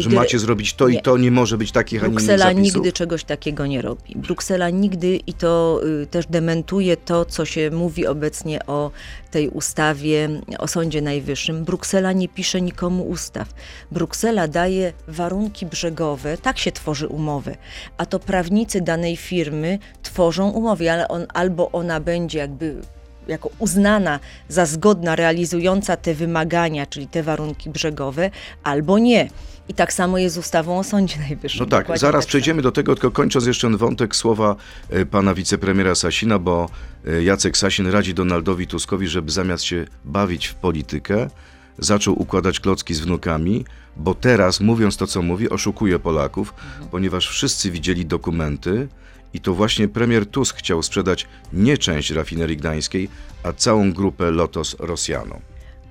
Że 0.00 0.10
Dyre- 0.10 0.14
macie 0.14 0.38
zrobić 0.38 0.74
to 0.74 0.88
i 0.88 0.92
nie. 0.92 1.02
to, 1.02 1.16
nie 1.18 1.30
może 1.30 1.58
być 1.58 1.72
takich, 1.72 2.04
a 2.04 2.06
nie 2.06 2.12
innych 2.12 2.24
Bruksela 2.26 2.52
nigdy 2.52 2.92
czegoś 2.92 3.24
takiego 3.24 3.66
nie 3.66 3.82
robi. 3.82 4.14
Bruksela 4.14 4.70
nigdy 4.70 5.16
i 5.26 5.32
to 5.34 5.80
y, 6.02 6.06
też 6.06 6.26
dementuje 6.26 6.96
to, 6.96 7.24
co 7.24 7.44
się 7.44 7.70
mówi 7.70 8.06
obecnie 8.06 8.66
o 8.66 8.90
tej 9.30 9.48
ustawie 9.48 10.28
o 10.58 10.68
Sądzie 10.68 11.02
Najwyższym. 11.02 11.64
Bruksela 11.64 12.12
nie 12.12 12.28
pisze 12.28 12.60
nikomu 12.60 13.02
ustaw. 13.08 13.48
Bruksela 13.92 14.48
daje 14.48 14.92
warunki 15.08 15.66
brzegowe, 15.66 16.38
tak 16.38 16.58
się 16.58 16.72
tworzy 16.72 17.06
umowę, 17.26 17.56
a 17.98 18.06
to 18.06 18.18
prawnicy 18.18 18.80
danej 18.80 19.16
firmy 19.16 19.78
tworzą 20.02 20.50
umowę, 20.50 20.92
ale 20.92 21.08
on, 21.08 21.26
albo 21.34 21.70
ona 21.72 22.00
będzie 22.00 22.38
jakby 22.38 22.76
jako 23.28 23.50
uznana 23.58 24.20
za 24.48 24.66
zgodna, 24.66 25.16
realizująca 25.16 25.96
te 25.96 26.14
wymagania, 26.14 26.86
czyli 26.86 27.06
te 27.06 27.22
warunki 27.22 27.70
brzegowe, 27.70 28.30
albo 28.62 28.98
nie. 28.98 29.28
I 29.68 29.74
tak 29.74 29.92
samo 29.92 30.18
jest 30.18 30.34
z 30.34 30.38
ustawą 30.38 30.78
o 30.78 30.84
Sądzie 30.84 31.18
Najwyższym. 31.18 31.60
No 31.60 31.66
tak, 31.66 31.80
Dokładnie 31.80 32.00
zaraz 32.00 32.24
tak 32.24 32.28
przejdziemy 32.28 32.62
do 32.62 32.72
tego, 32.72 32.94
tylko 32.94 33.10
kończąc 33.10 33.46
jeszcze 33.46 33.68
ten 33.68 33.76
wątek 33.76 34.16
słowa 34.16 34.56
e, 34.90 35.06
pana 35.06 35.34
wicepremiera 35.34 35.94
Sasina, 35.94 36.38
bo 36.38 36.68
e, 37.06 37.22
Jacek 37.22 37.56
Sasin 37.56 37.86
radzi 37.86 38.14
Donaldowi 38.14 38.66
Tuskowi, 38.66 39.08
żeby 39.08 39.30
zamiast 39.30 39.64
się 39.64 39.86
bawić 40.04 40.46
w 40.46 40.54
politykę, 40.54 41.28
zaczął 41.78 42.22
układać 42.22 42.60
klocki 42.60 42.94
z 42.94 43.00
wnukami, 43.00 43.64
bo 43.96 44.14
teraz, 44.14 44.60
mówiąc 44.60 44.96
to, 44.96 45.06
co 45.06 45.22
mówi, 45.22 45.50
oszukuje 45.50 45.98
Polaków, 45.98 46.54
Mhm. 46.72 46.88
ponieważ 46.90 47.28
wszyscy 47.28 47.70
widzieli 47.70 48.06
dokumenty 48.06 48.88
i 49.34 49.40
to 49.40 49.54
właśnie 49.54 49.88
premier 49.88 50.26
Tusk 50.26 50.56
chciał 50.56 50.82
sprzedać 50.82 51.26
nie 51.52 51.78
część 51.78 52.10
rafinerii 52.10 52.56
gdańskiej, 52.56 53.08
a 53.42 53.52
całą 53.52 53.92
grupę 53.92 54.30
Lotos 54.30 54.76
Rosjanom. 54.78 55.40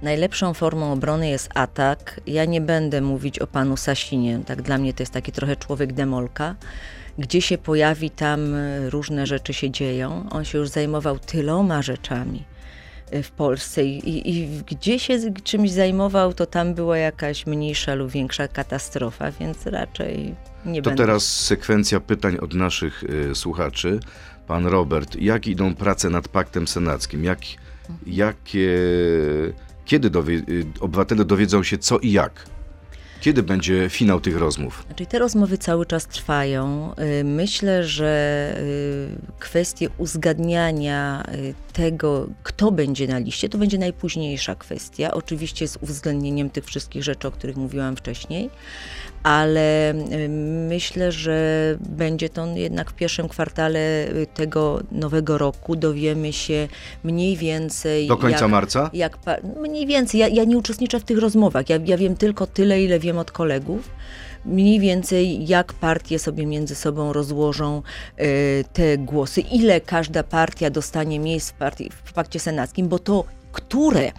Najlepszą 0.01 0.53
formą 0.53 0.91
obrony 0.93 1.29
jest 1.29 1.49
atak. 1.53 2.21
Ja 2.27 2.45
nie 2.45 2.61
będę 2.61 3.01
mówić 3.01 3.39
o 3.39 3.47
panu 3.47 3.77
Sasinie. 3.77 4.39
Tak 4.45 4.61
dla 4.61 4.77
mnie 4.77 4.93
to 4.93 5.03
jest 5.03 5.13
taki 5.13 5.31
trochę 5.31 5.55
człowiek 5.55 5.93
demolka. 5.93 6.55
Gdzie 7.17 7.41
się 7.41 7.57
pojawi, 7.57 8.09
tam 8.09 8.39
różne 8.89 9.27
rzeczy 9.27 9.53
się 9.53 9.71
dzieją. 9.71 10.29
On 10.29 10.45
się 10.45 10.57
już 10.57 10.69
zajmował 10.69 11.19
tyloma 11.19 11.81
rzeczami 11.81 12.43
w 13.23 13.31
Polsce 13.31 13.85
i, 13.85 14.29
i 14.35 14.47
gdzie 14.67 14.99
się 14.99 15.33
czymś 15.43 15.71
zajmował, 15.71 16.33
to 16.33 16.45
tam 16.45 16.73
była 16.73 16.97
jakaś 16.97 17.45
mniejsza 17.45 17.95
lub 17.95 18.11
większa 18.11 18.47
katastrofa, 18.47 19.31
więc 19.31 19.65
raczej 19.65 20.35
nie 20.65 20.81
To 20.81 20.89
będę. 20.89 21.03
teraz 21.03 21.25
sekwencja 21.45 21.99
pytań 21.99 22.37
od 22.37 22.53
naszych 22.53 23.03
y, 23.03 23.35
słuchaczy. 23.35 23.99
Pan 24.47 24.65
Robert, 24.67 25.15
jak 25.15 25.47
idą 25.47 25.75
prace 25.75 26.09
nad 26.09 26.27
paktem 26.27 26.67
senackim? 26.67 27.23
Jak, 27.23 27.39
jakie, 28.07 28.69
kiedy 29.85 30.09
dowie, 30.09 30.33
y, 30.35 30.65
obywatele 30.79 31.25
dowiedzą 31.25 31.63
się 31.63 31.77
co 31.77 31.99
i 31.99 32.11
jak? 32.11 32.45
Kiedy 33.21 33.43
będzie 33.43 33.89
finał 33.89 34.21
tych 34.21 34.37
rozmów? 34.37 34.83
Znaczy, 34.87 35.05
te 35.05 35.19
rozmowy 35.19 35.57
cały 35.57 35.85
czas 35.85 36.07
trwają. 36.07 36.93
Myślę, 37.23 37.83
że 37.83 38.55
kwestie 39.39 39.89
uzgadniania 39.97 41.23
tego, 41.75 42.27
kto 42.43 42.71
będzie 42.71 43.07
na 43.07 43.19
liście, 43.19 43.49
to 43.49 43.57
będzie 43.57 43.77
najpóźniejsza 43.77 44.55
kwestia. 44.55 45.11
Oczywiście 45.11 45.67
z 45.67 45.77
uwzględnieniem 45.77 46.49
tych 46.49 46.65
wszystkich 46.65 47.03
rzeczy, 47.03 47.27
o 47.27 47.31
których 47.31 47.57
mówiłam 47.57 47.95
wcześniej, 47.95 48.49
ale 49.23 49.93
myślę, 50.69 51.11
że 51.11 51.77
będzie 51.79 52.29
to 52.29 52.47
jednak 52.47 52.91
w 52.91 52.93
pierwszym 52.93 53.29
kwartale 53.29 54.07
y, 54.07 54.27
tego 54.33 54.79
nowego 54.91 55.37
roku. 55.37 55.75
Dowiemy 55.75 56.33
się 56.33 56.67
mniej 57.03 57.37
więcej. 57.37 58.07
Do 58.07 58.17
końca 58.17 58.39
jak, 58.39 58.51
marca? 58.51 58.89
jak 58.93 59.17
mniej 59.61 59.87
więcej, 59.87 60.19
ja, 60.19 60.27
ja 60.27 60.43
nie 60.43 60.57
uczestniczę 60.57 60.99
w 60.99 61.03
tych 61.03 61.17
rozmowach. 61.17 61.69
Ja, 61.69 61.79
ja 61.85 61.97
wiem 61.97 62.15
tylko 62.15 62.47
tyle, 62.47 62.83
ile 62.83 62.99
wiem 62.99 63.17
od 63.17 63.31
kolegów. 63.31 63.89
Mniej 64.45 64.79
więcej, 64.79 65.47
jak 65.47 65.73
partie 65.73 66.19
sobie 66.19 66.45
między 66.45 66.75
sobą 66.75 67.13
rozłożą 67.13 67.81
e, 68.17 68.25
te 68.63 68.97
głosy, 68.97 69.41
ile 69.41 69.81
każda 69.81 70.23
partia 70.23 70.69
dostanie 70.69 71.19
miejsc 71.19 71.51
w, 71.51 71.53
partii, 71.53 71.91
w 72.03 72.13
pakcie 72.13 72.39
senackim, 72.39 72.87
bo 72.87 72.99
to, 72.99 73.23
które 73.51 74.11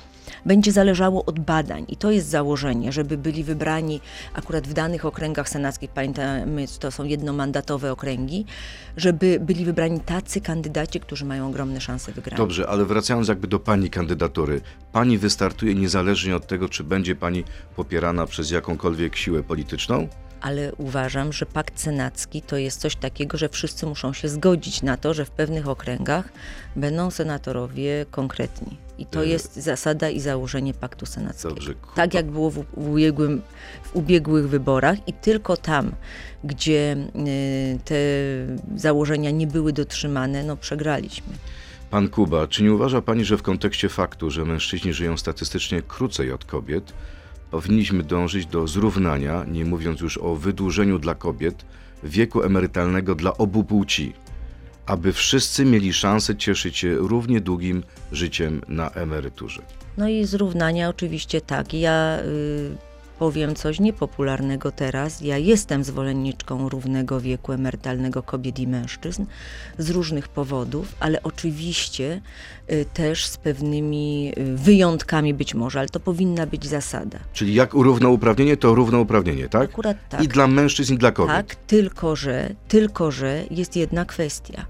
będzie 0.46 0.72
zależało 0.72 1.24
od 1.24 1.40
badań 1.40 1.84
i 1.88 1.96
to 1.96 2.10
jest 2.10 2.28
założenie, 2.28 2.92
żeby 2.92 3.18
byli 3.18 3.44
wybrani 3.44 4.00
akurat 4.34 4.68
w 4.68 4.72
danych 4.72 5.04
okręgach 5.04 5.48
senackich, 5.48 5.90
pamiętamy, 5.90 6.66
to 6.80 6.90
są 6.90 7.04
jednomandatowe 7.04 7.92
okręgi, 7.92 8.44
żeby 8.96 9.38
byli 9.40 9.64
wybrani 9.64 10.00
tacy 10.00 10.40
kandydaci, 10.40 11.00
którzy 11.00 11.24
mają 11.24 11.48
ogromne 11.48 11.80
szanse 11.80 12.12
wygrania. 12.12 12.36
Dobrze, 12.36 12.68
ale 12.68 12.84
wracając 12.84 13.28
jakby 13.28 13.48
do 13.48 13.58
pani 13.58 13.90
kandydatury. 13.90 14.60
Pani 14.92 15.18
wystartuje 15.18 15.74
niezależnie 15.74 16.36
od 16.36 16.46
tego, 16.46 16.68
czy 16.68 16.84
będzie 16.84 17.16
pani 17.16 17.44
popierana 17.76 18.26
przez 18.26 18.50
jakąkolwiek 18.50 19.16
siłę 19.16 19.42
polityczną? 19.42 20.08
ale 20.40 20.74
uważam, 20.74 21.32
że 21.32 21.46
pakt 21.46 21.80
senacki 21.80 22.42
to 22.42 22.56
jest 22.56 22.80
coś 22.80 22.96
takiego, 22.96 23.38
że 23.38 23.48
wszyscy 23.48 23.86
muszą 23.86 24.12
się 24.12 24.28
zgodzić 24.28 24.82
na 24.82 24.96
to, 24.96 25.14
że 25.14 25.24
w 25.24 25.30
pewnych 25.30 25.68
okręgach 25.68 26.28
będą 26.76 27.10
senatorowie 27.10 28.06
konkretni. 28.10 28.85
I 28.98 29.06
to 29.06 29.24
Y- 29.24 29.28
jest 29.28 29.56
zasada 29.56 30.10
i 30.10 30.20
założenie 30.20 30.74
paktu 30.74 31.06
senackiego. 31.06 31.54
Dobrze. 31.54 31.74
Tak 31.94 32.14
jak 32.14 32.26
było 32.26 32.50
w, 32.50 32.64
ubiegłym, 32.74 33.42
w 33.82 33.96
ubiegłych 33.96 34.48
wyborach 34.48 35.08
i 35.08 35.12
tylko 35.12 35.56
tam, 35.56 35.92
gdzie 36.44 36.96
y, 37.26 37.78
te 37.84 37.94
założenia 38.76 39.30
nie 39.30 39.46
były 39.46 39.72
dotrzymane, 39.72 40.42
no 40.44 40.56
przegraliśmy. 40.56 41.32
Pan 41.90 42.08
Kuba, 42.08 42.46
czy 42.46 42.62
nie 42.62 42.72
uważa 42.72 43.02
pani, 43.02 43.24
że 43.24 43.36
w 43.38 43.42
kontekście 43.42 43.88
faktu, 43.88 44.30
że 44.30 44.44
mężczyźni 44.44 44.92
żyją 44.92 45.16
statystycznie 45.16 45.82
krócej 45.82 46.32
od 46.32 46.44
kobiet, 46.44 46.92
powinniśmy 47.50 48.02
dążyć 48.02 48.46
do 48.46 48.66
zrównania, 48.68 49.44
nie 49.48 49.64
mówiąc 49.64 50.00
już 50.00 50.18
o 50.18 50.34
wydłużeniu 50.36 50.98
dla 50.98 51.14
kobiet, 51.14 51.64
wieku 52.04 52.42
emerytalnego 52.42 53.14
dla 53.14 53.36
obu 53.36 53.64
płci, 53.64 54.12
aby 54.86 55.12
wszyscy 55.12 55.64
mieli 55.64 55.92
szansę 55.92 56.36
cieszyć 56.36 56.78
się 56.78 56.94
równie 56.94 57.40
długim 57.40 57.82
życiem 58.12 58.62
na 58.68 58.90
emeryturze? 58.90 59.62
No 59.98 60.08
i 60.08 60.24
zrównania 60.24 60.88
oczywiście 60.88 61.40
tak. 61.40 61.74
Ja 61.74 62.18
y, 62.24 62.76
powiem 63.18 63.54
coś 63.54 63.80
niepopularnego 63.80 64.72
teraz. 64.72 65.20
Ja 65.20 65.38
jestem 65.38 65.84
zwolenniczką 65.84 66.68
równego 66.68 67.20
wieku 67.20 67.52
emerytalnego 67.52 68.22
kobiet 68.22 68.58
i 68.58 68.66
mężczyzn 68.66 69.24
z 69.78 69.90
różnych 69.90 70.28
powodów, 70.28 70.94
ale 71.00 71.22
oczywiście 71.22 72.20
y, 72.72 72.84
też 72.94 73.26
z 73.26 73.36
pewnymi 73.36 74.32
y, 74.38 74.56
wyjątkami 74.56 75.34
być 75.34 75.54
może, 75.54 75.78
ale 75.78 75.88
to 75.88 76.00
powinna 76.00 76.46
być 76.46 76.66
zasada. 76.66 77.18
Czyli 77.32 77.54
jak 77.54 77.72
równouprawnienie, 77.72 78.56
to 78.56 78.74
równouprawnienie, 78.74 79.48
tak? 79.48 79.70
Akurat 79.70 79.96
tak. 80.08 80.22
I 80.22 80.28
dla 80.28 80.46
mężczyzn, 80.46 80.94
i 80.94 80.98
dla 80.98 81.12
kobiet. 81.12 81.36
Tak, 81.36 81.54
tylko 81.54 82.16
że, 82.16 82.54
tylko 82.68 83.10
że 83.10 83.44
jest 83.50 83.76
jedna 83.76 84.04
kwestia. 84.04 84.66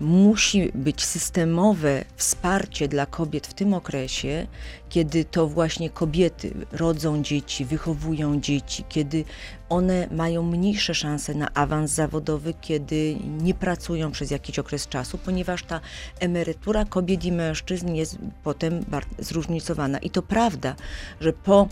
Musi 0.00 0.72
być 0.74 1.04
systemowe 1.04 2.04
wsparcie 2.16 2.88
dla 2.88 3.06
kobiet 3.06 3.46
w 3.46 3.54
tym 3.54 3.74
okresie, 3.74 4.46
kiedy 4.88 5.24
to 5.24 5.46
właśnie 5.46 5.90
kobiety 5.90 6.54
rodzą 6.72 7.22
dzieci, 7.22 7.64
wychowują 7.64 8.40
dzieci, 8.40 8.84
kiedy 8.88 9.24
one 9.68 10.08
mają 10.10 10.42
mniejsze 10.42 10.94
szanse 10.94 11.34
na 11.34 11.54
awans 11.54 11.90
zawodowy, 11.90 12.54
kiedy 12.60 13.16
nie 13.42 13.54
pracują 13.54 14.10
przez 14.10 14.30
jakiś 14.30 14.58
okres 14.58 14.88
czasu, 14.88 15.18
ponieważ 15.18 15.62
ta 15.62 15.80
emerytura 16.20 16.84
kobiet 16.84 17.24
i 17.24 17.32
mężczyzn 17.32 17.94
jest 17.94 18.18
potem 18.42 18.84
zróżnicowana. 19.18 19.98
I 19.98 20.10
to 20.10 20.22
prawda, 20.22 20.74
że 21.20 21.32
po 21.32 21.68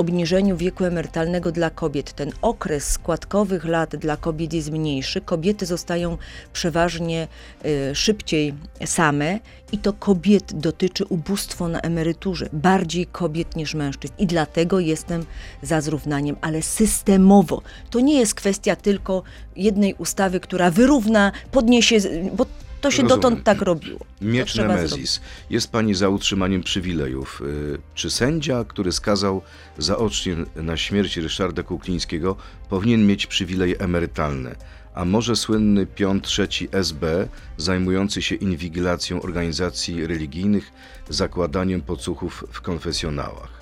obniżeniu 0.00 0.56
wieku 0.56 0.84
emerytalnego 0.84 1.52
dla 1.52 1.70
kobiet. 1.70 2.12
Ten 2.12 2.32
okres 2.42 2.90
składkowych 2.90 3.64
lat 3.64 3.96
dla 3.96 4.16
kobiet 4.16 4.52
jest 4.52 4.70
mniejszy. 4.70 5.20
Kobiety 5.20 5.66
zostają 5.66 6.18
przeważnie 6.52 7.28
y, 7.64 7.94
szybciej 7.94 8.54
same 8.84 9.38
i 9.72 9.78
to 9.78 9.92
kobiet 9.92 10.52
dotyczy 10.52 11.04
ubóstwo 11.04 11.68
na 11.68 11.80
emeryturze. 11.80 12.48
Bardziej 12.52 13.06
kobiet 13.06 13.56
niż 13.56 13.74
mężczyzn. 13.74 14.14
I 14.18 14.26
dlatego 14.26 14.80
jestem 14.80 15.24
za 15.62 15.80
zrównaniem, 15.80 16.36
ale 16.40 16.62
systemowo. 16.62 17.62
To 17.90 18.00
nie 18.00 18.18
jest 18.18 18.34
kwestia 18.34 18.76
tylko 18.76 19.22
jednej 19.56 19.94
ustawy, 19.94 20.40
która 20.40 20.70
wyrówna, 20.70 21.32
podniesie, 21.50 21.96
bo 22.36 22.46
to 22.80 22.90
się 22.90 23.02
Rozumiem. 23.02 23.20
dotąd 23.20 23.44
tak 23.44 23.62
robiło. 23.62 23.98
Miecz. 24.20 24.54
Nemezis. 24.56 25.20
Jest 25.50 25.72
pani 25.72 25.94
za 25.94 26.08
utrzymaniem 26.08 26.62
przywilejów. 26.62 27.42
Y, 27.46 27.78
Czy 27.94 28.10
sędzia, 28.10 28.64
który 28.64 28.92
skazał 28.92 29.42
zaocznie 29.78 30.36
na 30.56 30.76
śmierć 30.76 31.16
Ryszarda 31.16 31.62
Kuklińskiego, 31.62 32.36
powinien 32.68 33.06
mieć 33.06 33.26
przywileje 33.26 33.78
emerytalne? 33.78 34.56
A 34.94 35.04
może 35.04 35.36
słynny 35.36 35.86
piąt 35.86 36.24
trzeci 36.24 36.68
SB, 36.72 37.28
zajmujący 37.56 38.22
się 38.22 38.34
inwigilacją 38.34 39.22
organizacji 39.22 40.06
religijnych, 40.06 40.72
zakładaniem 41.08 41.80
podsłuchów 41.82 42.44
w 42.52 42.60
konfesjonałach? 42.60 43.60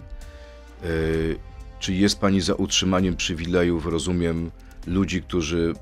Y, 0.85 1.37
Czy 1.81 1.95
jest 1.95 2.21
pani 2.21 2.41
za 2.41 2.55
utrzymaniem 2.55 3.17
przywilejów, 3.17 3.87
rozumiem, 3.87 4.51
ludzi, 4.87 5.23
którzy 5.23 5.73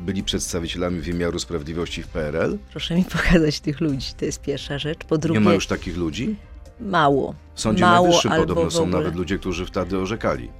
byli 0.00 0.22
przedstawicielami 0.22 1.00
wymiaru 1.00 1.38
sprawiedliwości 1.38 2.02
w 2.02 2.08
PRL? 2.08 2.58
Proszę 2.70 2.94
mi 2.94 3.04
pokazać 3.04 3.60
tych 3.60 3.80
ludzi, 3.80 4.06
to 4.18 4.24
jest 4.24 4.40
pierwsza 4.42 4.78
rzecz. 4.78 5.04
Po 5.04 5.18
drugie, 5.18 5.40
Nie 5.40 5.44
ma 5.44 5.52
już 5.54 5.66
takich 5.66 5.96
ludzi? 5.96 6.36
mało. 6.80 7.34
W 7.54 7.60
Sądzie 7.60 7.84
mało, 7.84 8.06
Najwyższym 8.06 8.32
podobno 8.32 8.70
są 8.70 8.86
nawet 8.86 9.14
ludzie, 9.14 9.38
którzy 9.38 9.66
wtedy 9.66 9.98
orzekali. 9.98 10.50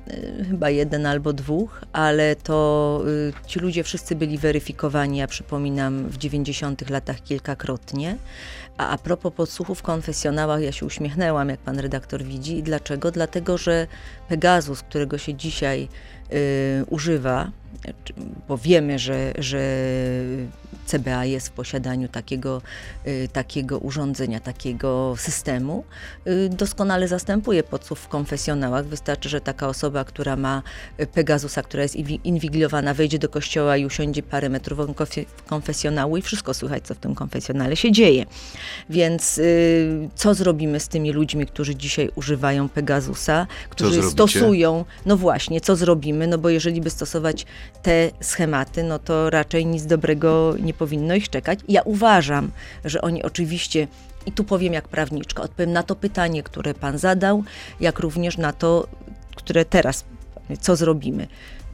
chyba 0.51 0.71
jeden 0.71 1.07
albo 1.07 1.33
dwóch, 1.33 1.81
ale 1.93 2.37
to 2.37 3.03
y, 3.09 3.33
ci 3.47 3.59
ludzie 3.59 3.85
wszyscy 3.85 4.17
byli 4.17 4.39
weryfikowani, 4.39 5.19
ja 5.19 5.27
przypominam, 5.27 6.09
w 6.09 6.17
90 6.19 6.91
latach 6.91 7.23
kilkakrotnie. 7.23 8.17
A 8.77 8.89
a 8.89 8.99
propos 8.99 9.33
podsłuchów 9.33 9.79
w 9.79 9.83
konfesjonałach, 9.83 10.63
ja 10.63 10.73
się 10.73 10.87
uśmiechnęłam, 10.87 11.49
jak 11.49 11.61
pan 11.61 11.79
redaktor 11.79 12.23
widzi. 12.25 12.63
Dlaczego? 12.63 13.11
Dlatego, 13.11 13.59
że 13.59 13.87
Pegasus, 14.29 14.83
którego 14.83 15.19
się 15.19 15.35
dzisiaj 15.35 15.89
używa, 16.91 17.51
czy- 18.05 18.15
bo 18.49 18.59
wiemy, 18.59 18.99
że, 18.99 19.33
że 19.39 19.61
CBA 20.87 21.25
jest 21.25 21.49
w 21.49 21.51
posiadaniu 21.51 22.09
takiego, 22.09 22.63
y, 23.07 23.29
takiego 23.33 23.79
urządzenia, 23.79 24.41
takiego 24.41 25.15
systemu, 25.19 25.85
y, 26.27 26.49
doskonale 26.49 27.09
zastępuje 27.09 27.63
podsłuch 27.63 27.99
w 27.99 28.09
konfesjonałach. 28.09 28.87
Wystarczy, 28.87 29.29
że 29.29 29.41
taka 29.41 29.69
osoba, 29.69 30.05
która 30.05 30.37
ma 30.37 30.63
y, 31.01 31.07
Pegasusa, 31.07 31.63
która 31.63 31.83
jest 31.83 31.97
inwi- 31.97 32.21
inwigilowana, 32.25 32.95
wejdzie 32.95 33.19
do 33.19 33.29
kościoła 33.29 33.77
i 33.77 33.87
usiądzie 33.87 34.23
parę 34.23 34.49
metrów 34.49 34.79
konfe- 34.79 35.25
konfesjonału 35.47 36.17
i 36.17 36.23
wszystko 36.23 36.55
słychać, 36.55 36.85
co 36.87 36.95
w 36.95 36.99
tym 36.99 37.15
konfesjonale 37.15 37.77
się 37.77 37.93
dzieje. 37.93 38.27
Więc 38.91 39.39
y, 39.39 40.09
co 40.15 40.35
zrobimy 40.35 40.81
z 40.81 40.89
tymi 40.89 41.13
ludźmi, 41.13 41.47
którzy 41.47 41.77
dzisiaj 41.77 42.11
używają 42.15 42.69
Pegasusa, 42.69 43.47
którzy 43.71 43.91
stosują, 44.11 44.85
no 45.07 45.17
właśnie, 45.17 45.61
co 45.61 45.77
zrobimy? 45.77 46.20
No 46.27 46.39
bo 46.39 46.49
jeżeli 46.49 46.81
by 46.81 46.91
stosować 46.91 47.47
te 47.83 48.11
schematy, 48.21 48.83
no 48.83 48.99
to 48.99 49.31
raczej 49.31 49.67
nic 49.67 49.87
dobrego 49.87 50.55
nie 50.61 50.75
powinno 50.75 51.15
ich 51.15 51.29
czekać. 51.29 51.59
Ja 51.69 51.83
uważam, 51.83 52.51
że 52.85 53.01
oni 53.01 53.23
oczywiście, 53.23 53.89
i 54.27 54.33
tu 54.33 54.45
powiem 54.45 54.73
jak 54.73 54.89
prawniczka, 54.89 55.43
odpowiem 55.43 55.73
na 55.73 55.83
to 55.83 55.97
pytanie, 55.97 56.43
które 56.43 56.75
pan 56.75 56.99
zadał, 56.99 57.45
jak 57.81 57.99
również 57.99 58.39
na 58.39 58.53
to, 58.53 58.87
które 59.37 59.65
teraz, 59.65 60.05
co 60.61 60.77
zrobimy. 60.77 61.29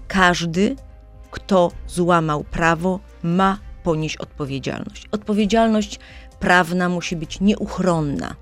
Każdy, 0.08 0.76
kto 1.30 1.72
złamał 1.86 2.44
prawo, 2.44 3.00
ma 3.22 3.58
ponieść 3.82 4.16
odpowiedzialność. 4.16 5.08
Odpowiedzialność 5.12 5.98
prawna 6.40 6.88
musi 6.88 7.16
być 7.16 7.40
nieuchronna. 7.40 8.34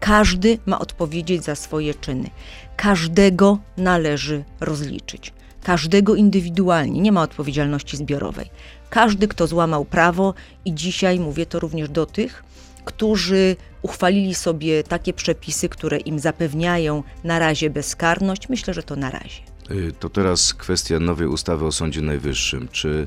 Każdy 0.00 0.58
ma 0.66 0.78
odpowiedzieć 0.78 1.44
za 1.44 1.54
swoje 1.54 1.94
czyny. 1.94 2.30
Każdego 2.76 3.58
należy 3.76 4.44
rozliczyć. 4.60 5.32
Każdego 5.66 6.14
indywidualnie, 6.14 7.00
nie 7.00 7.12
ma 7.12 7.22
odpowiedzialności 7.22 7.96
zbiorowej. 7.96 8.50
Każdy, 8.90 9.28
kto 9.28 9.46
złamał 9.46 9.84
prawo, 9.84 10.34
i 10.64 10.74
dzisiaj 10.74 11.20
mówię 11.20 11.46
to 11.46 11.60
również 11.60 11.88
do 11.88 12.06
tych, 12.06 12.44
którzy 12.84 13.56
uchwalili 13.82 14.34
sobie 14.34 14.82
takie 14.82 15.12
przepisy, 15.12 15.68
które 15.68 15.98
im 15.98 16.18
zapewniają 16.18 17.02
na 17.24 17.38
razie 17.38 17.70
bezkarność, 17.70 18.48
myślę, 18.48 18.74
że 18.74 18.82
to 18.82 18.96
na 18.96 19.10
razie. 19.10 19.40
Y, 19.70 19.92
To 20.00 20.08
teraz 20.10 20.54
kwestia 20.54 21.00
nowej 21.00 21.26
ustawy 21.26 21.64
o 21.66 21.72
Sądzie 21.72 22.02
Najwyższym. 22.02 22.68
Czy 22.72 23.06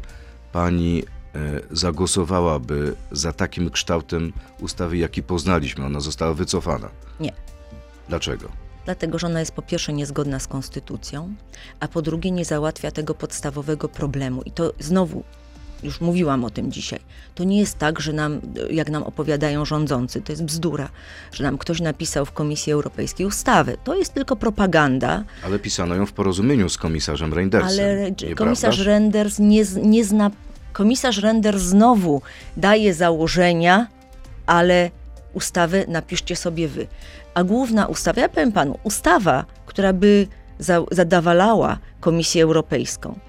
pani 0.51 1.03
e, 1.35 1.39
zagłosowałaby 1.71 2.95
za 3.11 3.33
takim 3.33 3.69
kształtem 3.69 4.33
ustawy, 4.61 4.97
jaki 4.97 5.23
poznaliśmy? 5.23 5.85
Ona 5.85 5.99
została 5.99 6.33
wycofana. 6.33 6.89
Nie. 7.19 7.33
Dlaczego? 8.09 8.49
Dlatego, 8.85 9.19
że 9.19 9.27
ona 9.27 9.39
jest 9.39 9.51
po 9.51 9.61
pierwsze 9.61 9.93
niezgodna 9.93 10.39
z 10.39 10.47
konstytucją, 10.47 11.33
a 11.79 11.87
po 11.87 12.01
drugie 12.01 12.31
nie 12.31 12.45
załatwia 12.45 12.91
tego 12.91 13.13
podstawowego 13.15 13.89
problemu. 13.89 14.41
I 14.41 14.51
to 14.51 14.73
znowu, 14.79 15.23
już 15.83 16.01
mówiłam 16.01 16.43
o 16.45 16.49
tym 16.49 16.71
dzisiaj, 16.71 16.99
to 17.35 17.43
nie 17.43 17.59
jest 17.59 17.77
tak, 17.77 17.99
że 17.99 18.13
nam, 18.13 18.41
jak 18.71 18.89
nam 18.89 19.03
opowiadają 19.03 19.65
rządzący, 19.65 20.21
to 20.21 20.31
jest 20.31 20.43
bzdura, 20.43 20.89
że 21.31 21.43
nam 21.43 21.57
ktoś 21.57 21.81
napisał 21.81 22.25
w 22.25 22.31
Komisji 22.31 22.73
Europejskiej 22.73 23.25
ustawę. 23.25 23.77
To 23.83 23.95
jest 23.95 24.13
tylko 24.13 24.35
propaganda, 24.35 25.23
Ale 25.45 25.59
pisano 25.59 25.95
ją 25.95 26.05
w 26.05 26.11
porozumieniu 26.13 26.69
z 26.69 26.77
komisarzem 26.77 27.33
Reindersem. 27.33 27.69
ale 27.69 27.97
nieprawdaż? 28.11 28.35
komisarz 28.37 28.79
Renders 28.79 29.39
nie, 29.39 29.63
nie 29.83 30.05
zna. 30.05 30.31
Komisarz 30.73 31.17
Renders 31.17 31.61
znowu 31.61 32.21
daje 32.57 32.93
założenia, 32.93 33.87
ale 34.45 34.91
ustawę 35.33 35.85
napiszcie 35.87 36.35
sobie 36.35 36.67
wy. 36.67 36.87
A 37.33 37.43
główna 37.43 37.87
ustawa, 37.87 38.21
ja 38.21 38.29
powiem 38.29 38.51
panu, 38.51 38.79
ustawa, 38.83 39.45
która 39.65 39.93
by 39.93 40.27
za, 40.59 40.83
zadawalała 40.91 41.77
Komisję 41.99 42.43
Europejską, 42.43 43.19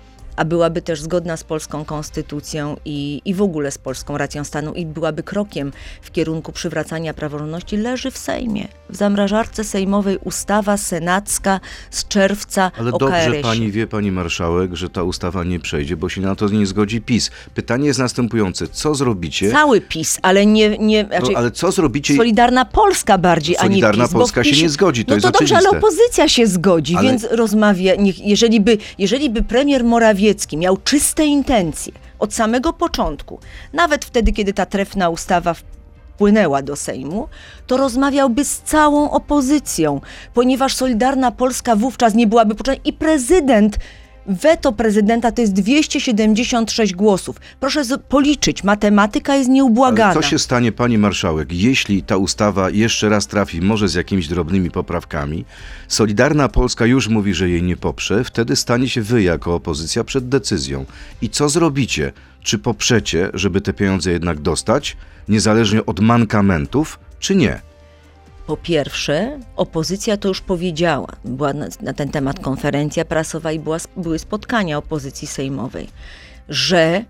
a 0.40 0.44
byłaby 0.44 0.82
też 0.82 1.02
zgodna 1.02 1.36
z 1.36 1.44
polską 1.44 1.84
konstytucją 1.84 2.76
i, 2.84 3.22
i 3.24 3.34
w 3.34 3.42
ogóle 3.42 3.70
z 3.70 3.78
polską 3.78 4.18
racją 4.18 4.44
stanu 4.44 4.72
i 4.72 4.86
byłaby 4.86 5.22
krokiem 5.22 5.72
w 6.02 6.10
kierunku 6.10 6.52
przywracania 6.52 7.14
praworządności, 7.14 7.76
leży 7.76 8.10
w 8.10 8.18
Sejmie. 8.18 8.68
W 8.90 8.96
zamrażarce 8.96 9.64
sejmowej 9.64 10.18
ustawa 10.24 10.76
senacka 10.76 11.60
z 11.90 12.08
czerwca 12.08 12.70
Ale 12.78 12.92
o 12.92 12.98
dobrze 12.98 13.32
pani 13.42 13.70
wie, 13.70 13.86
pani 13.86 14.12
marszałek, 14.12 14.74
że 14.74 14.88
ta 14.88 15.02
ustawa 15.02 15.44
nie 15.44 15.60
przejdzie, 15.60 15.96
bo 15.96 16.08
się 16.08 16.20
na 16.20 16.34
to 16.34 16.48
nie 16.48 16.66
zgodzi 16.66 17.00
PiS. 17.00 17.30
Pytanie 17.54 17.86
jest 17.86 17.98
następujące. 17.98 18.68
Co 18.68 18.94
zrobicie? 18.94 19.50
Cały 19.50 19.80
PiS, 19.80 20.18
ale 20.22 20.46
nie... 20.46 20.78
nie 20.78 21.02
No, 21.02 21.08
znaczy, 21.08 21.36
ale 21.36 21.50
co 21.50 21.72
zrobicie? 21.72 22.16
Solidarna 22.16 22.64
Polska 22.64 23.18
bardziej, 23.18 23.56
Solidarna 23.56 23.88
a 23.88 24.02
nie 24.02 24.08
PiS. 24.08 24.12
bo 24.12 24.18
Polska 24.18 24.42
w 24.42 24.46
się 24.46 24.62
nie 24.62 24.68
zgodzi, 24.68 25.04
to 25.04 25.10
no 25.10 25.14
jest 25.14 25.26
to 25.26 25.32
dobrze, 25.32 25.56
ale 25.56 25.68
oczywiste. 25.68 25.88
opozycja 25.88 26.28
się 26.28 26.46
zgodzi, 26.46 26.96
Ale- 26.96 27.08
więc 27.08 27.26
rozmawia. 27.30 27.94
Niech, 27.94 28.26
jeżeli, 28.26 28.60
by, 28.60 28.78
jeżeli 28.98 29.30
by 29.30 29.42
premier 29.42 29.84
Morawiecki 29.84 30.29
miał 30.56 30.76
czyste 30.76 31.26
intencje 31.26 31.92
od 32.18 32.34
samego 32.34 32.72
początku, 32.72 33.38
nawet 33.72 34.04
wtedy, 34.04 34.32
kiedy 34.32 34.52
ta 34.52 34.66
trefna 34.66 35.08
ustawa 35.08 35.54
wpłynęła 35.54 36.62
do 36.62 36.76
Sejmu, 36.76 37.28
to 37.66 37.76
rozmawiałby 37.76 38.44
z 38.44 38.58
całą 38.58 39.10
opozycją, 39.10 40.00
ponieważ 40.34 40.74
Solidarna 40.74 41.30
Polska 41.30 41.76
wówczas 41.76 42.14
nie 42.14 42.26
byłaby 42.26 42.54
potrzebna 42.54 42.82
i 42.84 42.92
prezydent 42.92 43.78
Weto 44.26 44.72
prezydenta 44.72 45.32
to 45.32 45.40
jest 45.40 45.52
276 45.52 46.94
głosów. 46.94 47.36
Proszę 47.60 47.82
policzyć, 48.08 48.64
matematyka 48.64 49.36
jest 49.36 49.50
nieubłagana. 49.50 50.12
Ale 50.12 50.22
co 50.22 50.28
się 50.28 50.38
stanie, 50.38 50.72
pani 50.72 50.98
marszałek, 50.98 51.52
jeśli 51.52 52.02
ta 52.02 52.16
ustawa 52.16 52.70
jeszcze 52.70 53.08
raz 53.08 53.26
trafi, 53.26 53.60
może 53.60 53.88
z 53.88 53.94
jakimiś 53.94 54.28
drobnymi 54.28 54.70
poprawkami? 54.70 55.44
Solidarna 55.88 56.48
Polska 56.48 56.86
już 56.86 57.08
mówi, 57.08 57.34
że 57.34 57.48
jej 57.48 57.62
nie 57.62 57.76
poprze, 57.76 58.24
wtedy 58.24 58.56
stanie 58.56 58.88
się 58.88 59.02
wy 59.02 59.22
jako 59.22 59.54
opozycja 59.54 60.04
przed 60.04 60.28
decyzją. 60.28 60.84
I 61.22 61.28
co 61.28 61.48
zrobicie? 61.48 62.12
Czy 62.42 62.58
poprzecie, 62.58 63.30
żeby 63.34 63.60
te 63.60 63.72
pieniądze 63.72 64.12
jednak 64.12 64.40
dostać, 64.40 64.96
niezależnie 65.28 65.86
od 65.86 66.00
mankamentów, 66.00 66.98
czy 67.18 67.36
nie? 67.36 67.69
Po 68.50 68.56
pierwsze, 68.56 69.38
opozycja 69.56 70.16
to 70.16 70.28
już 70.28 70.40
powiedziała. 70.40 71.08
Była 71.24 71.52
na, 71.52 71.92
ten 71.92 72.08
temat 72.08 72.40
konferencja 72.40 73.04
prasowa 73.04 73.52
i 73.52 73.58
była, 73.58 73.76
były 73.96 74.18
spotkania 74.18 74.78
opozycji 74.78 75.28
sejmowej, 75.28 75.88
że 76.48 77.04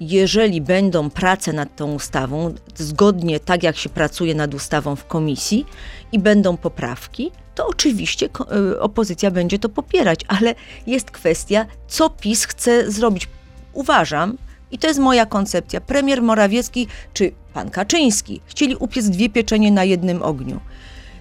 jeżeli 0.00 0.60
będą 0.60 1.10
prace 1.10 1.52
nad 1.52 1.76
tą 1.76 1.92
ustawą, 1.92 2.54
zgodnie 2.74 3.40
tak 3.40 3.62
jak 3.62 3.76
się 3.76 3.88
pracuje 3.88 4.34
nad 4.34 4.54
ustawą 4.54 4.96
w 4.96 5.06
komisji 5.06 5.66
i 6.12 6.18
będą 6.18 6.56
poprawki, 6.56 7.30
to 7.54 7.66
oczywiście 7.66 8.28
y, 8.72 8.80
opozycja 8.80 9.30
będzie 9.30 9.58
to 9.58 9.68
popierać, 9.68 10.20
ale 10.28 10.54
jest 10.86 11.10
kwestia, 11.10 11.66
co 11.88 12.10
PiS 12.10 12.44
chce 12.44 12.90
zrobić. 12.90 13.28
Uważam, 13.72 14.38
i 14.70 14.78
to 14.78 14.88
jest 14.88 15.00
moja 15.00 15.26
koncepcja, 15.26 15.80
premier 15.80 16.22
Morawiecki 16.22 16.86
czy 17.14 17.32
pan 17.54 17.70
Kaczyński 17.70 18.40
chcieli 18.46 18.76
upiec 18.76 19.08
dwie 19.08 19.30
pieczenie 19.30 19.72
na 19.72 19.84
jednym 19.84 20.22
ogniu. 20.22 20.60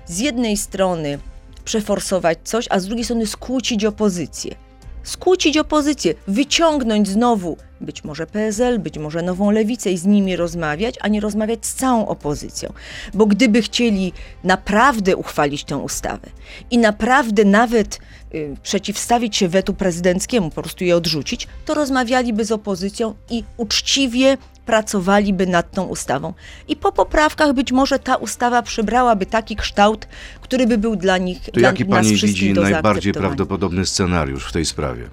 Z 0.08 0.20
jednej 0.20 0.58
strony 0.58 1.20
przeforsować 1.66 2.38
coś, 2.44 2.66
a 2.70 2.80
z 2.80 2.86
drugiej 2.86 3.06
strony 3.06 3.28
skłócić 3.28 3.86
opozycję. 3.86 4.56
Skłócić 5.04 5.58
opozycję, 5.58 6.14
wyciągnąć 6.28 7.08
znowu 7.08 7.58
być 7.82 8.04
może 8.04 8.28
PSL, 8.28 8.80
być 8.80 8.98
może 8.98 9.22
Nową 9.22 9.52
Lewicę 9.52 9.92
i 9.92 9.98
z 9.98 10.06
nimi 10.06 10.36
rozmawiać, 10.36 10.96
a 11.02 11.08
nie 11.08 11.20
rozmawiać 11.20 11.66
z 11.66 11.74
całą 11.74 12.08
opozycją. 12.08 12.74
Bo 13.14 13.26
gdyby 13.26 13.62
chcieli 13.62 14.14
naprawdę 14.44 15.16
uchwalić 15.16 15.64
tę 15.64 15.78
ustawę 15.78 16.30
i 16.72 16.78
naprawdę 16.78 17.46
nawet 17.46 18.00
y, 18.34 18.56
przeciwstawić 18.64 19.36
się 19.38 19.48
wetu 19.48 19.74
prezydenckiemu, 19.74 20.50
po 20.50 20.62
prostu 20.62 20.84
je 20.84 20.96
odrzucić, 20.96 21.48
to 21.66 21.74
rozmawialiby 21.74 22.46
z 22.46 22.52
opozycją 22.52 23.14
i 23.30 23.44
uczciwie 23.58 24.38
pracowaliby 24.66 25.48
nad 25.48 25.72
tą 25.72 25.84
ustawą. 25.84 26.34
I 26.68 26.76
po 26.76 26.92
poprawkach 26.92 27.54
być 27.54 27.72
może 27.72 28.00
ta 28.00 28.16
ustawa 28.16 28.62
przybrałaby 28.62 29.26
taki 29.26 29.56
kształt, 29.56 30.08
który 30.42 30.68
by 30.68 30.78
był 30.78 30.96
dla 30.96 31.18
nich, 31.18 31.46
To 31.46 31.52
dla 31.52 31.70
jaki 31.70 31.86
nas 31.86 32.06
pani 32.06 32.16
widzi 32.16 32.54
najbardziej 32.54 33.14
prawdopodobny 33.14 33.86
scenariusz 33.86 34.46
w 34.46 34.52
tej 34.52 34.66
sprawie? 34.66 35.10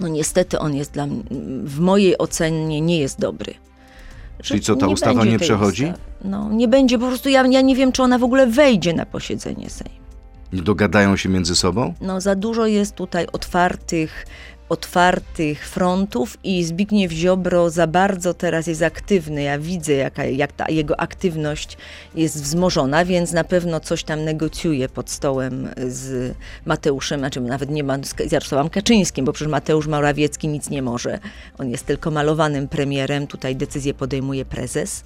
No 0.00 0.08
niestety 0.08 0.58
on 0.58 0.74
jest 0.74 0.92
dla 0.92 1.04
m- 1.04 1.22
w 1.64 1.80
mojej 1.80 2.18
ocenie 2.18 2.80
nie 2.80 2.98
jest 2.98 3.20
dobry. 3.20 3.54
Że 4.40 4.44
Czyli 4.48 4.60
co, 4.60 4.76
ta 4.76 4.86
nie 4.86 4.92
ustawa 4.92 5.24
nie 5.24 5.38
przechodzi? 5.38 5.84
ustawy. 5.84 6.00
No 6.24 6.52
nie 6.52 6.68
będzie, 6.68 6.98
po 6.98 7.06
prostu 7.08 7.28
ja, 7.28 7.46
ja 7.46 7.60
nie 7.60 7.76
wiem, 7.76 7.92
czy 7.92 8.02
ona 8.02 8.18
w 8.18 8.24
ogóle 8.24 8.46
wejdzie 8.46 8.92
na 8.92 9.06
posiedzenie 9.06 9.70
Sejmu. 9.70 9.96
Nie 10.52 10.62
dogadają 10.62 11.16
się 11.16 11.28
między 11.28 11.56
sobą? 11.56 11.94
No 12.00 12.20
za 12.20 12.34
dużo 12.34 12.66
jest 12.66 12.94
tutaj 12.94 13.26
otwartych, 13.32 14.26
otwartych 14.68 15.68
frontów 15.68 16.38
i 16.44 16.64
Zbigniew 16.64 17.12
Ziobro 17.12 17.70
za 17.70 17.86
bardzo 17.86 18.34
teraz 18.34 18.66
jest 18.66 18.82
aktywny. 18.82 19.42
Ja 19.42 19.58
widzę, 19.58 19.92
jaka, 19.92 20.24
jak 20.24 20.52
ta 20.52 20.68
jego 20.68 21.00
aktywność 21.00 21.76
jest 22.14 22.42
wzmożona, 22.42 23.04
więc 23.04 23.32
na 23.32 23.44
pewno 23.44 23.80
coś 23.80 24.04
tam 24.04 24.24
negocjuje 24.24 24.88
pod 24.88 25.10
stołem 25.10 25.68
z 25.88 26.34
Mateuszem, 26.64 27.20
znaczy 27.20 27.40
nawet 27.40 27.70
nie 27.70 27.84
ma, 27.84 27.98
z 28.02 28.32
Jarosławem 28.32 28.70
Kaczyńskim, 28.70 29.24
bo 29.24 29.32
przecież 29.32 29.50
Mateusz 29.50 29.86
Morawiecki 29.86 30.48
nic 30.48 30.70
nie 30.70 30.82
może. 30.82 31.18
On 31.58 31.70
jest 31.70 31.86
tylko 31.86 32.10
malowanym 32.10 32.68
premierem, 32.68 33.26
tutaj 33.26 33.56
decyzję 33.56 33.94
podejmuje 33.94 34.44
prezes. 34.44 35.04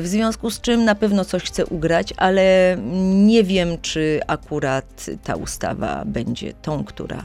W 0.00 0.06
związku 0.06 0.50
z 0.50 0.60
czym 0.60 0.84
na 0.84 0.94
pewno 0.94 1.24
coś 1.24 1.42
chce 1.42 1.66
ugrać, 1.66 2.14
ale 2.16 2.76
nie 3.14 3.44
wiem, 3.44 3.68
czy 3.82 4.20
akurat 4.26 5.06
ta 5.24 5.34
ustawa 5.36 6.04
będzie 6.04 6.52
tą, 6.52 6.84
która, 6.84 7.24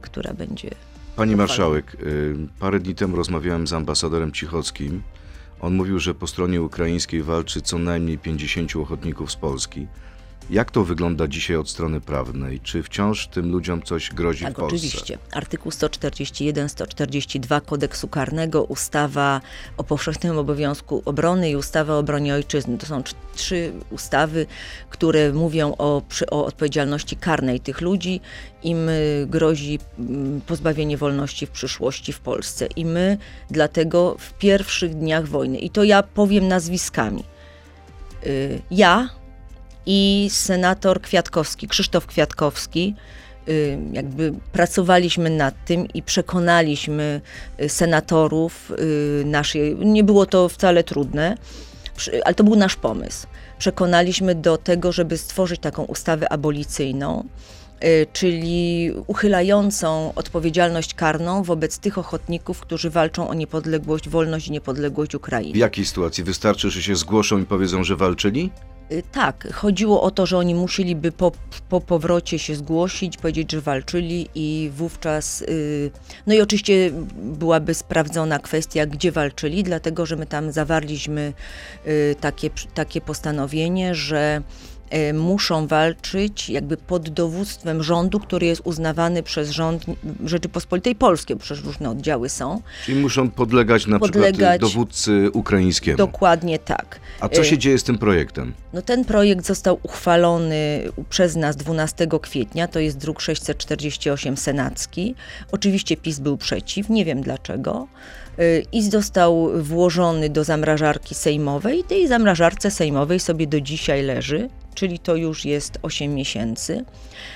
która 0.00 0.34
będzie 0.34 0.70
Pani 1.16 1.36
marszałek, 1.36 1.96
y, 2.02 2.36
parę 2.58 2.80
dni 2.80 2.94
temu 2.94 3.16
rozmawiałem 3.16 3.66
z 3.66 3.72
ambasadorem 3.72 4.32
Cichockim. 4.32 5.02
On 5.60 5.74
mówił, 5.74 5.98
że 5.98 6.14
po 6.14 6.26
stronie 6.26 6.62
ukraińskiej 6.62 7.22
walczy 7.22 7.62
co 7.62 7.78
najmniej 7.78 8.18
50 8.18 8.76
ochotników 8.76 9.32
z 9.32 9.36
Polski. 9.36 9.86
Jak 10.50 10.70
to 10.70 10.84
wygląda 10.84 11.28
dzisiaj 11.28 11.56
od 11.56 11.70
strony 11.70 12.00
prawnej? 12.00 12.60
Czy 12.60 12.82
wciąż 12.82 13.26
tym 13.26 13.52
ludziom 13.52 13.82
coś 13.82 14.10
grozi 14.10 14.44
w 14.44 14.46
Tak, 14.46 14.56
Polsce? 14.56 14.76
oczywiście. 14.76 15.18
Artykuł 15.32 15.72
141, 15.72 16.68
142 16.68 17.60
kodeksu 17.60 18.08
karnego, 18.08 18.62
ustawa 18.64 19.40
o 19.76 19.84
powszechnym 19.84 20.38
obowiązku 20.38 21.02
obrony 21.04 21.50
i 21.50 21.56
ustawa 21.56 21.94
o 21.94 21.98
obronie 21.98 22.34
ojczyzny. 22.34 22.78
To 22.78 22.86
są 22.86 23.02
trzy 23.34 23.72
ustawy, 23.90 24.46
które 24.90 25.32
mówią 25.32 25.74
o, 25.78 26.02
o 26.30 26.46
odpowiedzialności 26.46 27.16
karnej 27.16 27.60
tych 27.60 27.80
ludzi. 27.80 28.20
Im 28.62 28.88
y, 28.88 29.26
grozi 29.30 29.78
mm, 29.98 30.40
pozbawienie 30.40 30.96
wolności 30.96 31.46
w 31.46 31.50
przyszłości 31.50 32.12
w 32.12 32.20
Polsce. 32.20 32.66
I 32.66 32.84
my 32.84 33.18
dlatego 33.50 34.16
w 34.18 34.32
pierwszych 34.32 34.94
dniach 34.94 35.28
wojny, 35.28 35.58
i 35.58 35.70
to 35.70 35.84
ja 35.84 36.02
powiem 36.02 36.48
nazwiskami, 36.48 37.24
y, 38.26 38.62
ja 38.70 39.21
i 39.86 40.28
senator 40.30 41.00
Kwiatkowski, 41.00 41.68
Krzysztof 41.68 42.06
Kwiatkowski, 42.06 42.94
y, 43.48 43.78
jakby 43.92 44.32
pracowaliśmy 44.52 45.30
nad 45.30 45.64
tym 45.64 45.88
i 45.94 46.02
przekonaliśmy 46.02 47.20
y, 47.60 47.68
senatorów 47.68 48.72
y, 49.20 49.24
naszej, 49.26 49.76
nie 49.76 50.04
było 50.04 50.26
to 50.26 50.48
wcale 50.48 50.84
trudne, 50.84 51.36
ale 52.24 52.34
to 52.34 52.44
był 52.44 52.56
nasz 52.56 52.76
pomysł. 52.76 53.26
Przekonaliśmy 53.58 54.34
do 54.34 54.58
tego, 54.58 54.92
żeby 54.92 55.18
stworzyć 55.18 55.60
taką 55.60 55.84
ustawę 55.84 56.32
abolicyjną, 56.32 57.24
czyli 58.12 58.90
uchylającą 59.06 60.12
odpowiedzialność 60.14 60.94
karną 60.94 61.42
wobec 61.42 61.78
tych 61.78 61.98
ochotników, 61.98 62.60
którzy 62.60 62.90
walczą 62.90 63.28
o 63.28 63.34
niepodległość, 63.34 64.08
wolność 64.08 64.48
i 64.48 64.52
niepodległość 64.52 65.14
Ukrainy. 65.14 65.52
W 65.52 65.56
jakiej 65.56 65.84
sytuacji? 65.84 66.24
Wystarczy, 66.24 66.70
że 66.70 66.82
się 66.82 66.96
zgłoszą 66.96 67.38
i 67.38 67.44
powiedzą, 67.44 67.84
że 67.84 67.96
walczyli? 67.96 68.50
Y, 68.92 69.02
Tak, 69.12 69.48
chodziło 69.52 70.02
o 70.02 70.10
to, 70.10 70.26
że 70.26 70.38
oni 70.38 70.54
musieliby 70.54 71.12
po, 71.12 71.32
po 71.68 71.80
powrocie 71.80 72.38
się 72.38 72.54
zgłosić, 72.54 73.16
powiedzieć, 73.16 73.52
że 73.52 73.60
walczyli 73.60 74.28
i 74.34 74.70
wówczas, 74.76 75.42
y, 75.42 75.90
no 76.26 76.34
i 76.34 76.40
oczywiście 76.40 76.90
byłaby 77.16 77.74
sprawdzona 77.74 78.38
kwestia, 78.38 78.86
gdzie 78.86 79.12
walczyli, 79.12 79.62
dlatego 79.62 80.06
że 80.06 80.16
my 80.16 80.26
tam 80.26 80.52
zawarliśmy 80.52 81.32
y, 81.86 82.16
takie, 82.20 82.50
takie 82.74 83.00
postanowienie, 83.00 83.94
że 83.94 84.42
muszą 85.14 85.66
walczyć 85.66 86.50
jakby 86.50 86.76
pod 86.76 87.08
dowództwem 87.08 87.82
rządu, 87.82 88.20
który 88.20 88.46
jest 88.46 88.62
uznawany 88.64 89.22
przez 89.22 89.50
rząd 89.50 89.84
Rzeczypospolitej 90.24 90.94
Polskiej, 90.94 91.36
bo 91.36 91.42
przecież 91.42 91.64
różne 91.64 91.90
oddziały 91.90 92.28
są. 92.28 92.62
Czyli 92.84 93.00
muszą 93.00 93.30
podlegać 93.30 93.86
na 93.86 93.98
Podlegać. 93.98 94.32
przykład 94.32 94.60
dowódcy 94.60 95.30
ukraińskiemu. 95.32 95.96
Dokładnie 95.98 96.58
tak. 96.58 97.00
A 97.20 97.28
co 97.28 97.40
y- 97.40 97.44
się 97.44 97.58
dzieje 97.58 97.78
z 97.78 97.84
tym 97.84 97.98
projektem? 97.98 98.52
No 98.72 98.82
ten 98.82 99.04
projekt 99.04 99.46
został 99.46 99.78
uchwalony 99.82 100.82
przez 101.10 101.36
nas 101.36 101.56
12 101.56 102.06
kwietnia, 102.22 102.68
to 102.68 102.78
jest 102.78 102.98
druk 102.98 103.20
648 103.20 104.36
senacki. 104.36 105.14
Oczywiście 105.52 105.96
PiS 105.96 106.18
był 106.18 106.36
przeciw, 106.36 106.88
nie 106.90 107.04
wiem 107.04 107.22
dlaczego. 107.22 107.86
Y, 108.38 108.64
I 108.72 108.82
został 108.90 109.62
włożony 109.62 110.30
do 110.30 110.44
zamrażarki 110.44 111.14
sejmowej. 111.14 111.80
I 111.80 111.84
tej 111.84 112.08
zamrażarce 112.08 112.70
sejmowej 112.70 113.20
sobie 113.20 113.46
do 113.46 113.60
dzisiaj 113.60 114.02
leży, 114.02 114.48
czyli 114.74 114.98
to 114.98 115.16
już 115.16 115.44
jest 115.44 115.78
8 115.82 116.14
miesięcy. 116.14 116.84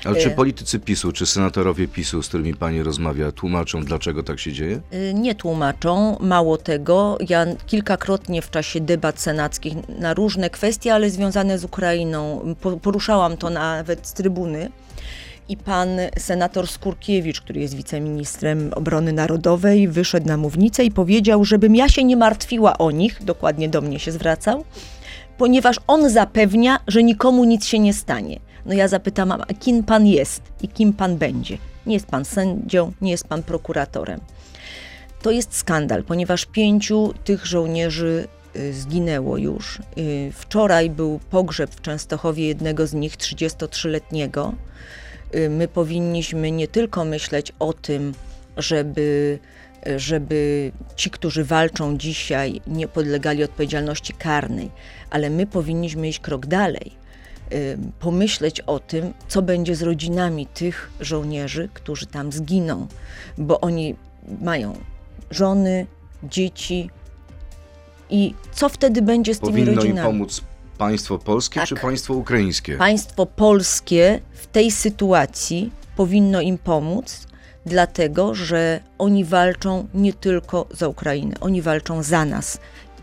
Ale 0.04 0.20
czy 0.20 0.28
y- 0.28 0.30
politycy 0.30 0.78
PiSu, 0.80 1.12
czy 1.12 1.26
senatorowie 1.26 1.88
PiSu, 1.88 2.22
z 2.22 2.28
którymi 2.28 2.54
pani 2.54 2.82
rozmawia, 2.82 3.32
tłumaczą, 3.32 3.84
dlaczego 3.84 4.22
tak 4.22 4.40
się 4.40 4.52
dzieje? 4.52 4.80
Y, 4.94 5.14
nie 5.14 5.34
tłumaczą. 5.34 6.16
Mało 6.20 6.56
tego, 6.58 7.18
ja 7.28 7.46
kilkakrotnie 7.66 8.42
w 8.42 8.50
czasie 8.50 8.80
debat 8.80 9.20
senackich 9.20 9.74
na 9.98 10.14
różne 10.14 10.50
kwestie, 10.50 10.94
ale 10.94 11.10
związane 11.10 11.58
z 11.58 11.64
Ukrainą, 11.64 12.54
po- 12.60 12.76
poruszałam 12.76 13.36
to 13.36 13.50
nawet 13.50 14.06
z 14.06 14.12
trybuny. 14.12 14.70
I 15.48 15.56
pan 15.56 15.88
senator 16.18 16.68
Skurkiewicz, 16.68 17.40
który 17.40 17.60
jest 17.60 17.74
wiceministrem 17.76 18.70
obrony 18.74 19.12
narodowej, 19.12 19.88
wyszedł 19.88 20.26
na 20.26 20.36
mównicę 20.36 20.84
i 20.84 20.90
powiedział, 20.90 21.44
żebym 21.44 21.76
ja 21.76 21.88
się 21.88 22.04
nie 22.04 22.16
martwiła 22.16 22.78
o 22.78 22.90
nich, 22.90 23.24
dokładnie 23.24 23.68
do 23.68 23.80
mnie 23.80 23.98
się 23.98 24.12
zwracał, 24.12 24.64
ponieważ 25.38 25.76
on 25.86 26.10
zapewnia, 26.10 26.80
że 26.86 27.02
nikomu 27.02 27.44
nic 27.44 27.66
się 27.66 27.78
nie 27.78 27.94
stanie. 27.94 28.40
No 28.66 28.74
ja 28.74 28.88
zapytałam, 28.88 29.42
a 29.48 29.54
kim 29.54 29.82
pan 29.82 30.06
jest 30.06 30.42
i 30.62 30.68
kim 30.68 30.92
pan 30.92 31.16
będzie? 31.16 31.58
Nie 31.86 31.94
jest 31.94 32.06
pan 32.06 32.24
sędzią, 32.24 32.92
nie 33.00 33.10
jest 33.10 33.26
pan 33.26 33.42
prokuratorem. 33.42 34.20
To 35.22 35.30
jest 35.30 35.56
skandal, 35.56 36.04
ponieważ 36.04 36.46
pięciu 36.46 37.14
tych 37.24 37.46
żołnierzy 37.46 38.28
y, 38.56 38.72
zginęło 38.72 39.36
już. 39.36 39.78
Y, 39.98 40.32
Wczoraj 40.34 40.90
był 40.90 41.20
pogrzeb 41.30 41.70
w 41.70 41.80
Częstochowie 41.80 42.46
jednego 42.46 42.86
z 42.86 42.94
nich, 42.94 43.16
33-letniego. 43.16 44.52
Y, 45.34 45.50
My 45.50 45.68
powinniśmy 45.68 46.50
nie 46.50 46.68
tylko 46.68 47.04
myśleć 47.04 47.52
o 47.58 47.72
tym, 47.72 48.14
żeby, 48.56 49.38
żeby 49.96 50.72
ci, 50.96 51.10
którzy 51.10 51.44
walczą 51.44 51.98
dzisiaj, 51.98 52.60
nie 52.66 52.88
podlegali 52.88 53.44
odpowiedzialności 53.44 54.12
karnej, 54.12 54.70
ale 55.10 55.30
my 55.30 55.46
powinniśmy 55.46 56.08
iść 56.08 56.20
krok 56.20 56.46
dalej. 56.46 56.92
Pomyśleć 58.00 58.60
o 58.60 58.78
tym, 58.78 59.14
co 59.28 59.42
będzie 59.42 59.76
z 59.76 59.82
rodzinami 59.82 60.46
tych 60.46 60.90
żołnierzy, 61.00 61.68
którzy 61.74 62.06
tam 62.06 62.32
zginą, 62.32 62.86
bo 63.38 63.60
oni 63.60 63.94
mają 64.40 64.78
żony, 65.30 65.86
dzieci. 66.22 66.90
I 68.10 68.34
co 68.52 68.68
wtedy 68.68 69.02
będzie 69.02 69.34
z 69.34 69.40
tymi 69.40 69.52
Powinno 69.52 69.70
im 69.72 69.76
rodzinami? 69.76 70.06
pomóc 70.08 70.40
państwo 70.78 71.18
polskie 71.18 71.60
Tak. 71.60 71.68
czy 71.68 71.74
państwo 71.74 72.14
ukraińskie? 72.14 72.76
Państwo 72.76 73.26
polskie 73.26 74.20
w 74.32 74.46
tej 74.46 74.70
sytuacji 74.70 75.70
powinno 75.96 76.40
im 76.40 76.58
pomóc, 76.58 77.26
dlatego 77.66 78.34
że 78.34 78.80
oni 78.98 79.24
walczą 79.24 79.88
nie 79.94 80.12
tylko 80.12 80.66
za 80.70 80.88
Ukrainę, 80.88 81.34
oni 81.40 81.62
walczą 81.62 82.02
za 82.02 82.24
nas. 82.24 82.58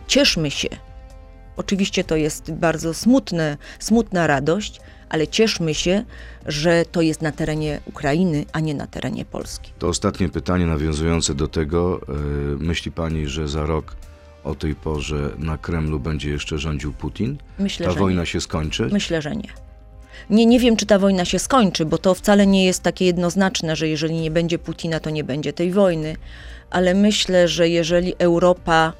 Cieszmy 0.08 0.52
się. 0.52 0.68
Oczywiście 1.58 2.04
to 2.04 2.16
jest 2.16 2.52
bardzo 2.52 2.94
smutne, 2.94 3.58
smutna 3.80 4.28
radość, 4.28 4.82
ale 5.10 5.28
cieszmy 5.28 5.74
się, 5.74 6.04
że 6.46 6.86
to 6.92 7.02
jest 7.02 7.22
na 7.22 7.32
terenie 7.32 7.80
Ukrainy, 7.86 8.46
a 8.54 8.60
nie 8.60 8.74
na 8.74 8.88
terenie 8.88 9.26
Polski. 9.26 9.72
To 9.80 9.88
ostatnie 9.88 10.30
pytanie 10.30 10.66
nawiązujące 10.66 11.36
do 11.36 11.48
tego. 11.48 12.02
e, 12.10 12.14
Myśli 12.64 12.92
pani, 12.92 13.28
że 13.28 13.48
za 13.48 13.66
rok 13.66 13.96
o 14.44 14.56
tej 14.56 14.76
porze 14.76 15.30
na 15.38 15.58
Kremlu 15.58 16.00
będzie 16.00 16.30
jeszcze 16.30 16.58
rządził 16.58 16.94
Putin? 16.94 17.38
Myślę, 17.60 17.86
Ta 17.86 17.92
że 17.92 18.00
wojna 18.00 18.22
nie. 18.22 18.26
się 18.28 18.42
skończy? 18.42 18.90
Myślę, 18.92 19.22
że 19.22 19.36
nie. 19.36 19.50
Nie, 20.30 20.46
nie 20.46 20.60
wiem, 20.60 20.76
czy 20.76 20.86
ta 20.86 21.00
wojna 21.00 21.26
się 21.26 21.40
skończy, 21.40 21.86
bo 21.86 21.98
to 21.98 22.14
wcale 22.14 22.48
nie 22.48 22.66
jest 22.66 22.84
takie 22.84 23.06
jednoznaczne, 23.06 23.76
że 23.76 23.88
jeżeli 23.88 24.14
nie 24.14 24.32
będzie 24.32 24.60
Putina, 24.60 25.00
to 25.00 25.10
nie 25.10 25.24
będzie 25.24 25.54
tej 25.54 25.72
wojny. 25.72 26.16
Ale 26.70 26.94
myślę, 26.94 27.48
że 27.48 27.70
jeżeli 27.70 28.14
Europa 28.20 28.94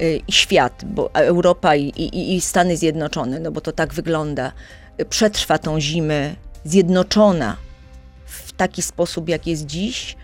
y, 0.00 0.20
i 0.28 0.32
świat, 0.32 0.84
bo 0.84 1.14
Europa 1.14 1.76
i, 1.76 1.86
i, 1.86 2.36
i 2.36 2.40
Stany 2.40 2.76
Zjednoczone, 2.76 3.40
no 3.40 3.50
bo 3.52 3.60
to 3.60 3.72
tak 3.72 3.94
wygląda, 3.94 4.52
y, 5.00 5.04
przetrwa 5.04 5.58
tą 5.58 5.80
zimę 5.80 6.34
zjednoczona 6.64 7.56
w 8.26 8.52
taki 8.52 8.82
sposób, 8.82 9.28
jak 9.28 9.46
jest 9.46 9.66
dziś, 9.66 10.16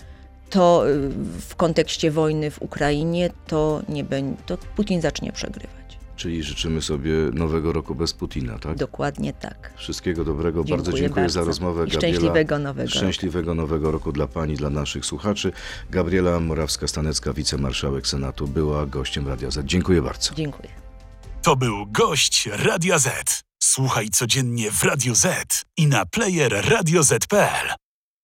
to 0.50 0.90
y, 0.90 1.08
w 1.48 1.56
kontekście 1.56 2.10
wojny 2.10 2.50
w 2.50 2.62
Ukrainie, 2.62 3.30
to 3.46 3.82
nie 3.88 4.04
będzie, 4.04 4.42
to 4.46 4.58
Putin 4.76 5.00
zacznie 5.00 5.32
przegrywać. 5.32 5.75
Czyli 6.16 6.42
życzymy 6.42 6.82
sobie 6.82 7.12
nowego 7.32 7.72
roku 7.72 7.94
bez 7.94 8.12
Putina, 8.12 8.58
tak? 8.58 8.76
Dokładnie 8.76 9.32
tak. 9.32 9.72
Wszystkiego 9.76 10.24
dobrego. 10.24 10.64
bardzo 10.64 10.76
Dziękuję 10.76 11.02
dziękuję 11.02 11.28
za 11.28 11.40
bardzo. 11.40 11.48
rozmowę. 11.50 11.86
I 11.86 11.90
szczęśliwego 11.90 12.58
nowego 12.58 12.88
roku. 12.88 12.98
Szczęśliwego 12.98 13.54
nowego 13.54 13.90
roku 13.90 14.12
dla 14.12 14.26
Pani, 14.26 14.54
dla 14.56 14.70
naszych 14.70 15.06
słuchaczy. 15.06 15.52
Gabriela 15.90 16.40
Morawska-Stanecka, 16.40 17.34
wicemarszałek 17.34 18.06
Senatu, 18.06 18.48
była 18.48 18.86
gościem 18.86 19.28
Radia 19.28 19.50
Z. 19.50 19.66
Dziękuję 19.66 20.02
bardzo. 20.02 20.34
Dziękuję. 20.34 20.68
To 21.42 21.56
był 21.56 21.86
gość 21.86 22.48
Radia 22.52 22.98
Z. 22.98 23.42
Słuchaj 23.62 24.08
codziennie 24.08 24.70
w 24.70 24.82
Radio 24.84 25.14
Z 25.14 25.62
i 25.76 25.86
na 25.86 26.06
player 26.06 26.64
radioz.pl. 26.68 27.85